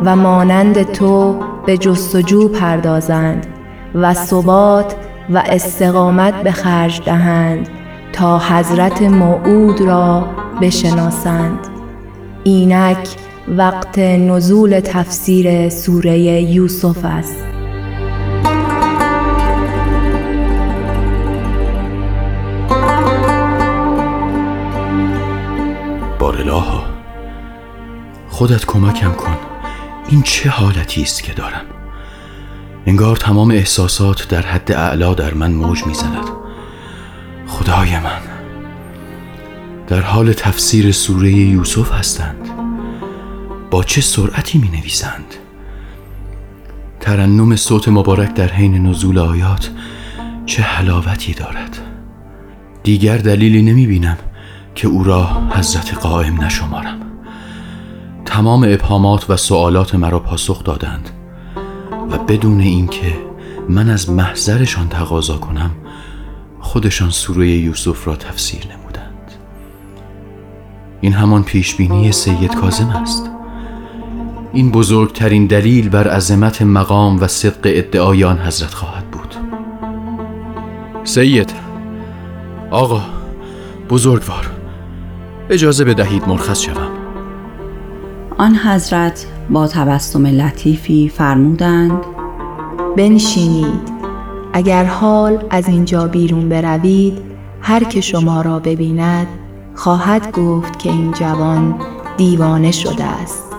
و 0.04 0.16
مانند 0.16 0.82
تو 0.82 1.40
به 1.66 1.78
جستجو 1.78 2.48
پردازند 2.48 3.46
و 3.94 4.14
ثبات 4.14 4.96
و 5.30 5.42
استقامت 5.46 6.34
به 6.42 6.52
خرج 6.52 7.02
دهند 7.04 7.68
تا 8.12 8.38
حضرت 8.38 9.02
موعود 9.02 9.80
را 9.80 10.26
بشناسند. 10.60 11.58
اینک 12.44 13.08
وقت 13.48 13.98
نزول 13.98 14.80
تفسیر 14.80 15.68
سوره 15.68 16.18
یوسف 16.18 17.04
است. 17.04 17.57
خودت 28.38 28.66
کمکم 28.66 29.12
کن. 29.12 29.36
این 30.08 30.22
چه 30.22 30.50
حالتی 30.50 31.02
است 31.02 31.22
که 31.22 31.32
دارم؟ 31.32 31.64
انگار 32.86 33.16
تمام 33.16 33.50
احساسات 33.50 34.28
در 34.28 34.42
حد 34.42 34.72
اعلا 34.72 35.14
در 35.14 35.34
من 35.34 35.52
موج 35.52 35.86
می‌زند. 35.86 36.24
خدای 37.46 37.98
من. 37.98 38.20
در 39.86 40.00
حال 40.00 40.32
تفسیر 40.32 40.92
سوره 40.92 41.32
یوسف 41.32 41.92
هستند. 41.92 42.48
با 43.70 43.84
چه 43.84 44.00
سرعتی 44.00 44.58
می 44.58 44.68
نویسند 44.68 45.34
ترنم 47.00 47.56
صوت 47.56 47.88
مبارک 47.88 48.34
در 48.34 48.48
حین 48.48 48.86
نزول 48.86 49.18
آیات 49.18 49.70
چه 50.46 50.62
حلاوتی 50.62 51.34
دارد. 51.34 51.78
دیگر 52.82 53.16
دلیلی 53.18 53.62
نمی 53.62 53.86
بینم 53.86 54.18
که 54.74 54.88
او 54.88 55.04
را 55.04 55.48
حضرت 55.50 55.94
قائم 55.94 56.44
نشمارم. 56.44 57.07
تمام 58.28 58.64
ابهامات 58.64 59.30
و 59.30 59.36
سوالات 59.36 59.94
مرا 59.94 60.18
پاسخ 60.18 60.64
دادند 60.64 61.10
و 62.10 62.18
بدون 62.18 62.60
اینکه 62.60 63.18
من 63.68 63.90
از 63.90 64.10
محضرشان 64.10 64.88
تقاضا 64.88 65.36
کنم 65.36 65.70
خودشان 66.60 67.10
سوره 67.10 67.48
یوسف 67.48 68.06
را 68.06 68.16
تفسیر 68.16 68.60
نمودند. 68.60 69.32
این 71.00 71.12
همان 71.12 71.42
پیشبینی 71.42 72.12
سید 72.12 72.54
کازم 72.54 72.88
است. 72.88 73.30
این 74.52 74.70
بزرگترین 74.70 75.46
دلیل 75.46 75.88
بر 75.88 76.08
عظمت 76.08 76.62
مقام 76.62 77.20
و 77.20 77.26
صدق 77.26 77.60
ادعای 77.64 78.24
آن 78.24 78.38
حضرت 78.38 78.74
خواهد 78.74 79.10
بود. 79.10 79.34
سید 81.04 81.52
آقا 82.70 83.02
بزرگوار 83.90 84.50
اجازه 85.50 85.84
بدهید 85.84 86.28
مرخص 86.28 86.60
شوم. 86.60 86.97
آن 88.40 88.56
حضرت 88.56 89.26
با 89.50 89.66
تبسم 89.66 90.26
لطیفی 90.26 91.08
فرمودند 91.08 92.04
بنشینید. 92.96 93.98
اگر 94.52 94.84
حال 94.84 95.44
از 95.50 95.68
اینجا 95.68 96.06
بیرون 96.06 96.48
بروید 96.48 97.22
هر 97.62 97.84
که 97.84 98.00
شما 98.00 98.42
را 98.42 98.58
ببیند 98.58 99.26
خواهد 99.74 100.32
گفت 100.32 100.78
که 100.78 100.90
این 100.90 101.12
جوان 101.12 101.80
دیوانه 102.16 102.70
شده 102.70 103.04
است. 103.04 103.56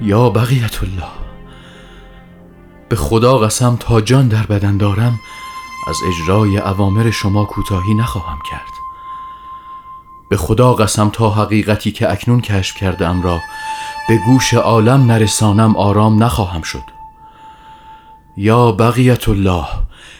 یا 0.00 0.30
بقیت 0.30 0.82
الله 0.82 1.12
به 2.88 2.96
خدا 2.96 3.38
قسم 3.38 3.76
تا 3.80 4.00
جان 4.00 4.28
در 4.28 4.46
بدن 4.46 4.76
دارم 4.76 5.18
از 5.88 5.96
اجرای 6.08 6.58
اوامر 6.58 7.10
شما 7.10 7.44
کوتاهی 7.44 7.94
نخواهم 7.94 8.38
کرد. 8.50 8.78
به 10.28 10.36
خدا 10.36 10.74
قسم 10.74 11.08
تا 11.08 11.30
حقیقتی 11.30 11.92
که 11.92 12.12
اکنون 12.12 12.40
کشف 12.40 12.76
کردم 12.76 13.22
را 13.22 13.40
به 14.08 14.16
گوش 14.16 14.54
عالم 14.54 15.12
نرسانم 15.12 15.76
آرام 15.76 16.22
نخواهم 16.22 16.62
شد. 16.62 16.82
یا 18.36 18.72
بقیت 18.72 19.28
الله 19.28 19.66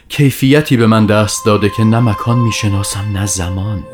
کیفیتی 0.09 0.77
به 0.77 0.87
من 0.87 1.07
دست 1.07 1.47
داده 1.47 1.71
که 1.71 1.85
نه 1.85 2.01
مکان 2.01 2.39
می‌شناسم 2.39 3.05
نه 3.13 3.27
زمان. 3.27 3.85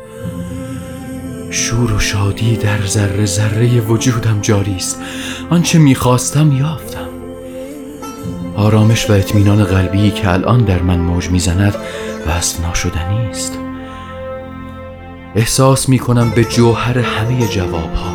شور 1.51 1.93
و 1.93 1.99
شادی 1.99 2.57
در 2.57 2.85
ذره 2.85 3.25
ذره 3.25 3.81
وجودم 3.81 4.41
جاری 4.41 4.75
است. 4.75 5.01
آنچه 5.49 5.79
می‌خواستم 5.79 6.51
یافتم. 6.51 7.09
آرامش 8.55 9.09
و 9.09 9.13
اطمینان 9.13 9.63
قلبی 9.63 10.11
که 10.11 10.33
الان 10.33 10.63
در 10.63 10.81
من 10.81 10.99
موج 10.99 11.29
می‌زند 11.29 11.75
وصف 12.27 12.61
ناشدنی 12.61 13.29
است. 13.29 13.59
احساس 15.35 15.89
می 15.89 15.99
کنم 15.99 16.29
به 16.29 16.43
جوهر 16.43 16.99
همه 16.99 17.47
جواب 17.47 17.93
ها 17.93 18.14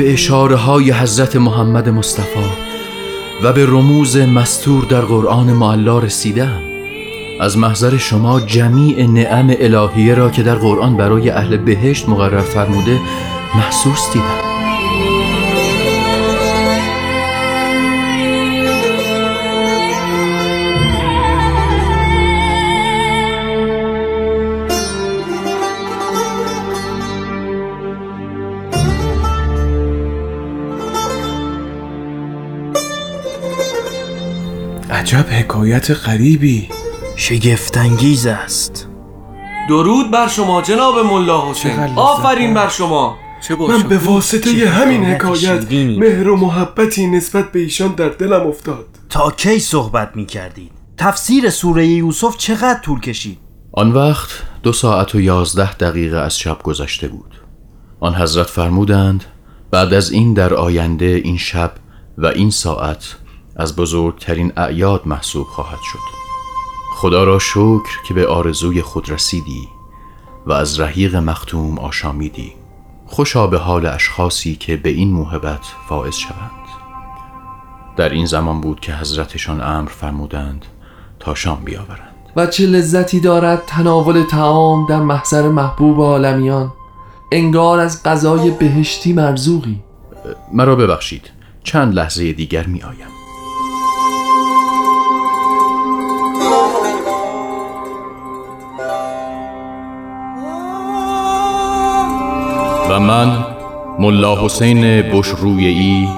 به 0.00 0.12
اشاره 0.12 0.56
های 0.56 0.90
حضرت 0.90 1.36
محمد 1.36 1.88
مصطفی 1.88 2.50
و 3.42 3.52
به 3.52 3.66
رموز 3.66 4.16
مستور 4.16 4.84
در 4.84 5.00
قرآن 5.00 5.52
معلا 5.52 5.98
رسیدم. 5.98 6.62
از 7.40 7.58
محضر 7.58 7.96
شما 7.96 8.40
جمیع 8.40 9.06
نعم 9.06 9.54
الهیه 9.60 10.14
را 10.14 10.30
که 10.30 10.42
در 10.42 10.54
قرآن 10.54 10.96
برای 10.96 11.30
اهل 11.30 11.56
بهشت 11.56 12.08
مقرر 12.08 12.40
فرموده 12.40 12.98
محسوس 13.54 14.12
دیدم. 14.12 14.49
عجب 35.00 35.26
حکایت 35.30 35.90
غریبی. 35.90 36.68
شگفتانگیز 37.16 38.26
است. 38.26 38.88
درود 39.68 40.10
بر 40.10 40.28
شما 40.28 40.62
جناب 40.62 40.98
ملا 40.98 41.50
حسین. 41.50 41.80
آفرین 41.96 42.54
بر 42.54 42.68
شما. 42.68 43.16
من 43.68 43.82
به 43.82 43.98
واسطه 43.98 44.68
همین 44.68 45.04
حکایت 45.04 45.72
مهر 45.72 46.28
و 46.28 46.36
محبتی 46.36 47.06
نسبت 47.06 47.52
به 47.52 47.58
ایشان 47.58 47.92
در 47.92 48.08
دلم 48.08 48.46
افتاد. 48.46 48.86
تا 49.08 49.30
کی 49.30 49.58
صحبت 49.58 50.10
می 50.14 50.26
کردید؟ 50.26 50.70
تفسیر 50.96 51.50
سوره 51.50 51.86
یوسف 51.86 52.36
چقدر 52.36 52.80
طول 52.80 53.00
کشید؟ 53.00 53.38
آن 53.72 53.92
وقت 53.92 54.30
دو 54.62 54.72
ساعت 54.72 55.14
و 55.14 55.20
یازده 55.20 55.74
دقیقه 55.74 56.18
از 56.18 56.38
شب 56.38 56.62
گذشته 56.62 57.08
بود. 57.08 57.34
آن 58.00 58.14
حضرت 58.14 58.46
فرمودند 58.46 59.24
بعد 59.70 59.94
از 59.94 60.12
این 60.12 60.34
در 60.34 60.54
آینده 60.54 61.20
این 61.24 61.38
شب 61.38 61.72
و 62.18 62.26
این 62.26 62.50
ساعت 62.50 63.16
از 63.56 63.76
بزرگترین 63.76 64.52
اعیاد 64.56 65.02
محسوب 65.06 65.46
خواهد 65.46 65.78
شد. 65.92 66.20
خدا 66.94 67.24
را 67.24 67.38
شکر 67.38 68.02
که 68.08 68.14
به 68.14 68.26
آرزوی 68.26 68.82
خود 68.82 69.10
رسیدی 69.10 69.68
و 70.46 70.52
از 70.52 70.80
رحیق 70.80 71.16
مختوم 71.16 71.78
آشامیدی. 71.78 72.52
خوشا 73.06 73.46
به 73.46 73.58
حال 73.58 73.86
اشخاصی 73.86 74.56
که 74.56 74.76
به 74.76 74.90
این 74.90 75.12
موهبت 75.12 75.60
فائز 75.88 76.14
شوند. 76.14 76.50
در 77.96 78.08
این 78.08 78.26
زمان 78.26 78.60
بود 78.60 78.80
که 78.80 78.94
حضرتشان 78.94 79.60
امر 79.60 79.88
فرمودند 79.88 80.66
تا 81.20 81.34
شام 81.34 81.64
بیاورند. 81.64 82.14
و 82.36 82.46
چه 82.46 82.66
لذتی 82.66 83.20
دارد 83.20 83.62
تناول 83.66 84.22
تعام 84.22 84.86
در 84.86 85.00
محضر 85.00 85.48
محبوب 85.48 86.00
عالمیان؟ 86.00 86.72
انگار 87.32 87.78
از 87.78 88.02
غذای 88.02 88.50
بهشتی 88.50 89.12
مرزوقی. 89.12 89.80
مرا 90.52 90.76
ببخشید 90.76 91.30
چند 91.64 91.94
لحظه 91.94 92.32
دیگر 92.32 92.66
می 92.66 92.82
آیم. 92.82 93.19
و 102.90 103.00
من 103.00 103.46
ملا 103.98 104.44
حسین 104.44 104.84
ای 105.44 106.08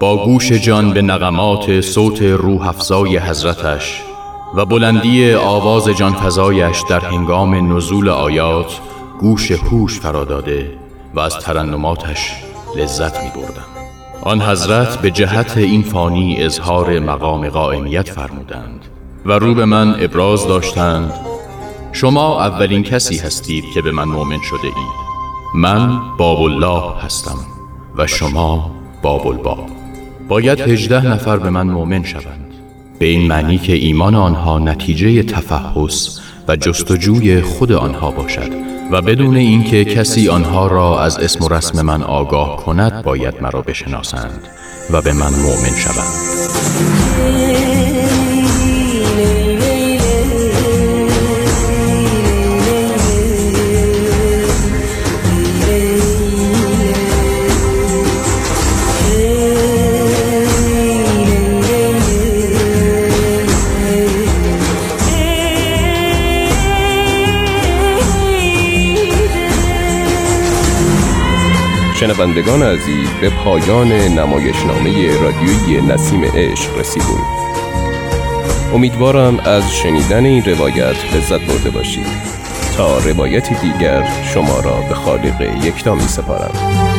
با 0.00 0.24
گوش 0.24 0.52
جان 0.52 0.92
به 0.92 1.02
نغمات 1.02 1.80
صوت 1.80 2.22
روح 2.22 2.68
افزای 2.68 3.18
حضرتش 3.18 4.02
و 4.54 4.64
بلندی 4.64 5.34
آواز 5.34 5.88
جان 5.88 6.12
فضایش 6.12 6.82
در 6.88 7.00
هنگام 7.00 7.76
نزول 7.76 8.08
آیات 8.08 8.80
گوش 9.20 9.50
هوش 9.50 10.00
فراداده 10.00 10.70
و 11.14 11.20
از 11.20 11.38
ترنماتش 11.38 12.32
لذت 12.76 13.22
می 13.22 13.30
بردم. 13.30 13.66
آن 14.22 14.40
حضرت 14.40 14.98
به 14.98 15.10
جهت 15.10 15.56
این 15.56 15.82
فانی 15.82 16.42
اظهار 16.42 16.98
مقام 16.98 17.48
قائمیت 17.48 18.08
فرمودند 18.08 18.84
و 19.26 19.32
رو 19.32 19.54
به 19.54 19.64
من 19.64 19.96
ابراز 20.00 20.48
داشتند 20.48 21.12
شما 21.92 22.44
اولین 22.44 22.82
کسی 22.82 23.18
هستید 23.18 23.64
که 23.74 23.82
به 23.82 23.92
من 23.92 24.04
مؤمن 24.04 24.40
شده 24.50 24.64
اید 24.64 25.09
من 25.54 26.16
باب 26.18 26.42
الله 26.42 26.82
هستم 27.04 27.38
و 27.96 28.06
شما 28.06 28.70
باب 29.02 29.26
الباب 29.26 29.66
باید 30.28 30.60
هجده 30.60 31.06
نفر 31.06 31.36
به 31.36 31.50
من 31.50 31.66
مؤمن 31.66 32.04
شوند. 32.04 32.54
به 32.98 33.06
این 33.06 33.28
معنی 33.28 33.58
که 33.58 33.72
ایمان 33.72 34.14
آنها 34.14 34.58
نتیجه 34.58 35.22
تفحص 35.22 36.20
و 36.48 36.56
جستجوی 36.56 37.40
خود 37.40 37.72
آنها 37.72 38.10
باشد 38.10 38.50
و 38.90 39.02
بدون 39.02 39.36
اینکه 39.36 39.84
کسی 39.84 40.28
آنها 40.28 40.66
را 40.66 41.00
از 41.00 41.18
اسم 41.18 41.44
و 41.44 41.48
رسم 41.48 41.82
من 41.82 42.02
آگاه 42.02 42.56
کند 42.56 43.02
باید 43.02 43.42
مرا 43.42 43.62
بشناسند 43.62 44.40
و 44.90 45.02
به 45.02 45.12
من 45.12 45.32
مؤمن 45.32 45.76
شوند. 45.76 47.09
شنوندگان 72.14 72.62
عزیز 72.62 73.08
به 73.20 73.30
پایان 73.30 73.92
نمایشنامه 73.92 75.20
رادیویی 75.20 75.80
نسیم 75.80 76.24
عشق 76.24 76.78
رسیدیم. 76.78 77.24
امیدوارم 78.74 79.40
از 79.40 79.74
شنیدن 79.74 80.24
این 80.24 80.44
روایت 80.44 81.14
لذت 81.14 81.40
برده 81.40 81.70
باشید. 81.70 82.06
تا 82.76 82.98
روایتی 82.98 83.54
دیگر 83.54 84.08
شما 84.34 84.60
را 84.60 84.80
به 84.88 84.94
خالق 84.94 85.64
یکتا 85.64 85.94
می 85.94 86.08
سپارم 86.08 86.89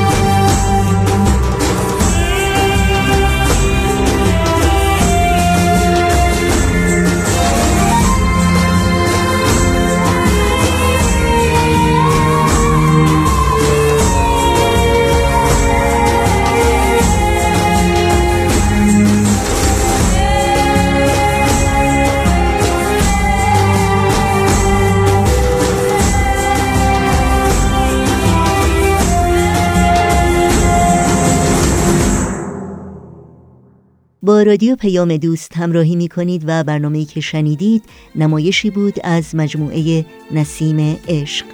رادیو 34.44 34.76
پیام 34.76 35.18
دوست 35.18 35.58
همراهی 35.58 35.96
می 35.96 36.08
کنید 36.08 36.44
و 36.48 36.64
برنامه‌ای 36.64 37.06
که 37.06 37.22
شنیدید 37.22 37.84
نمایشی 38.16 38.70
بود 38.70 38.96
از 39.04 39.36
مجموعه 39.36 40.06
نسیم 40.32 40.98
عشق. 41.08 41.46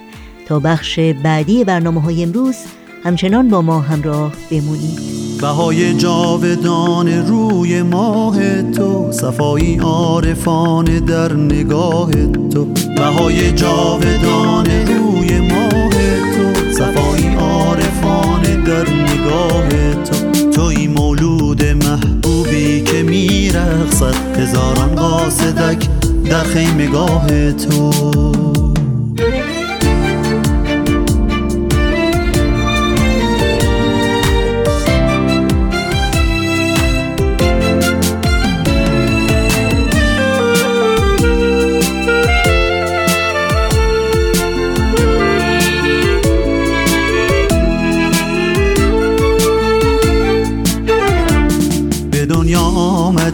تا 0.47 0.59
بخش 0.59 0.99
بعدی 0.99 1.63
برنامه 1.63 2.01
های 2.01 2.23
امروز 2.23 2.55
همچنان 3.03 3.49
با 3.49 3.61
ما 3.61 3.79
همراه 3.79 4.33
بمونید. 4.51 5.17
بهای 5.41 5.93
جاودان 5.93 7.27
روی 7.27 7.81
ماه 7.81 8.61
تو 8.61 9.11
صفایی 9.11 9.77
عارفان 9.77 10.85
در 10.85 11.33
نگاه 11.33 12.11
تو. 12.49 12.65
بهای 12.97 13.51
جاودان 13.51 14.65
روی 14.65 15.39
ماه 15.39 15.89
تو 16.35 16.71
صفایی 16.71 17.35
عارفان 17.35 18.63
در 18.63 18.89
نگاه 18.89 19.69
تو 20.03 20.06
میرخصد 23.47 24.37
هزاران 24.39 24.95
قاصدک 24.95 25.87
در 26.29 26.43
خیمگاه 26.43 27.51
تو. 27.51 28.66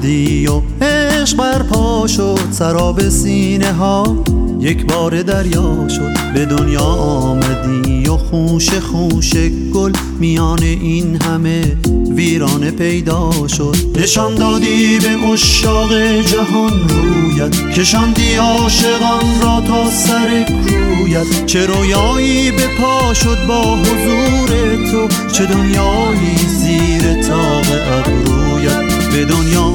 آمدی 0.03 0.47
و 0.47 0.61
عشق 0.81 1.37
برپا 1.37 2.07
شد 2.07 2.39
سراب 2.51 3.09
سینه 3.09 3.73
ها. 3.73 4.23
یک 4.59 4.85
بار 4.85 5.21
دریا 5.21 5.87
شد 5.89 6.33
به 6.33 6.45
دنیا 6.45 6.81
آمدی 6.81 8.09
و 8.09 8.17
خوش 8.17 8.69
خوش 8.69 9.33
گل 9.73 9.91
میان 10.19 10.63
این 10.63 11.21
همه 11.21 11.77
ویرانه 12.15 12.71
پیدا 12.71 13.47
شد. 13.47 13.75
نشان 13.95 14.35
دادی 14.35 14.99
به 14.99 15.27
اشاق 15.33 15.93
جهان 16.21 16.71
رویت 16.89 17.69
کشاندی 17.69 18.35
عاشقان 18.35 19.41
را 19.41 19.61
تا 19.67 19.89
سر 19.89 20.43
کرویت 20.43 21.45
چه 21.45 21.65
رویایی 21.65 22.51
به 22.51 22.67
پا 22.67 23.13
شد 23.13 23.37
با 23.47 23.77
حضور 23.77 24.49
تو 24.91 25.07
چه 25.33 25.45
دنیایی 25.45 26.37
زیر 26.47 27.21
تاق 27.21 27.65
ابرویت. 27.91 29.03
به 29.13 29.25
دنیا 29.25 29.72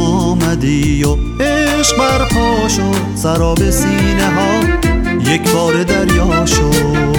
آمدی 0.48 1.04
و 1.04 1.16
عشق 1.40 1.98
برپا 1.98 2.68
شد 2.68 3.16
سراب 3.16 3.70
سینه 3.70 4.26
ها 4.26 4.60
یک 5.32 5.52
بار 5.52 5.82
دریا 5.82 6.46
شد. 6.46 7.17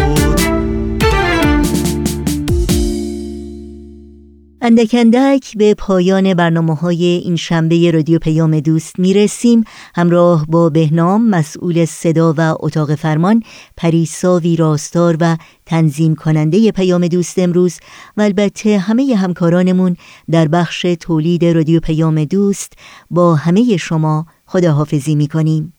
اندک 4.69 4.95
اندک 4.99 5.57
به 5.57 5.73
پایان 5.73 6.33
برنامه 6.33 6.75
های 6.75 7.03
این 7.05 7.35
شنبه 7.35 7.91
رادیو 7.91 8.19
پیام 8.19 8.59
دوست 8.59 8.99
می 8.99 9.13
رسیم 9.13 9.63
همراه 9.95 10.45
با 10.45 10.69
بهنام 10.69 11.29
مسئول 11.29 11.85
صدا 11.85 12.33
و 12.37 12.55
اتاق 12.59 12.95
فرمان 12.95 13.43
پریسا 13.77 14.39
ویراستار 14.39 15.17
و 15.19 15.37
تنظیم 15.65 16.15
کننده 16.15 16.71
پیام 16.71 17.07
دوست 17.07 17.39
امروز 17.39 17.79
و 18.17 18.21
البته 18.21 18.77
همه 18.77 19.15
همکارانمون 19.15 19.95
در 20.31 20.47
بخش 20.47 20.81
تولید 20.81 21.45
رادیو 21.45 21.79
پیام 21.79 22.25
دوست 22.25 22.73
با 23.09 23.35
همه 23.35 23.77
شما 23.77 24.25
خداحافظی 24.45 25.15
می 25.15 25.27
کنیم 25.27 25.73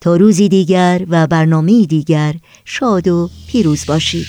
تا 0.00 0.16
روزی 0.16 0.48
دیگر 0.48 1.02
و 1.08 1.26
برنامه 1.26 1.86
دیگر 1.86 2.34
شاد 2.64 3.08
و 3.08 3.30
پیروز 3.48 3.86
باشید. 3.86 4.26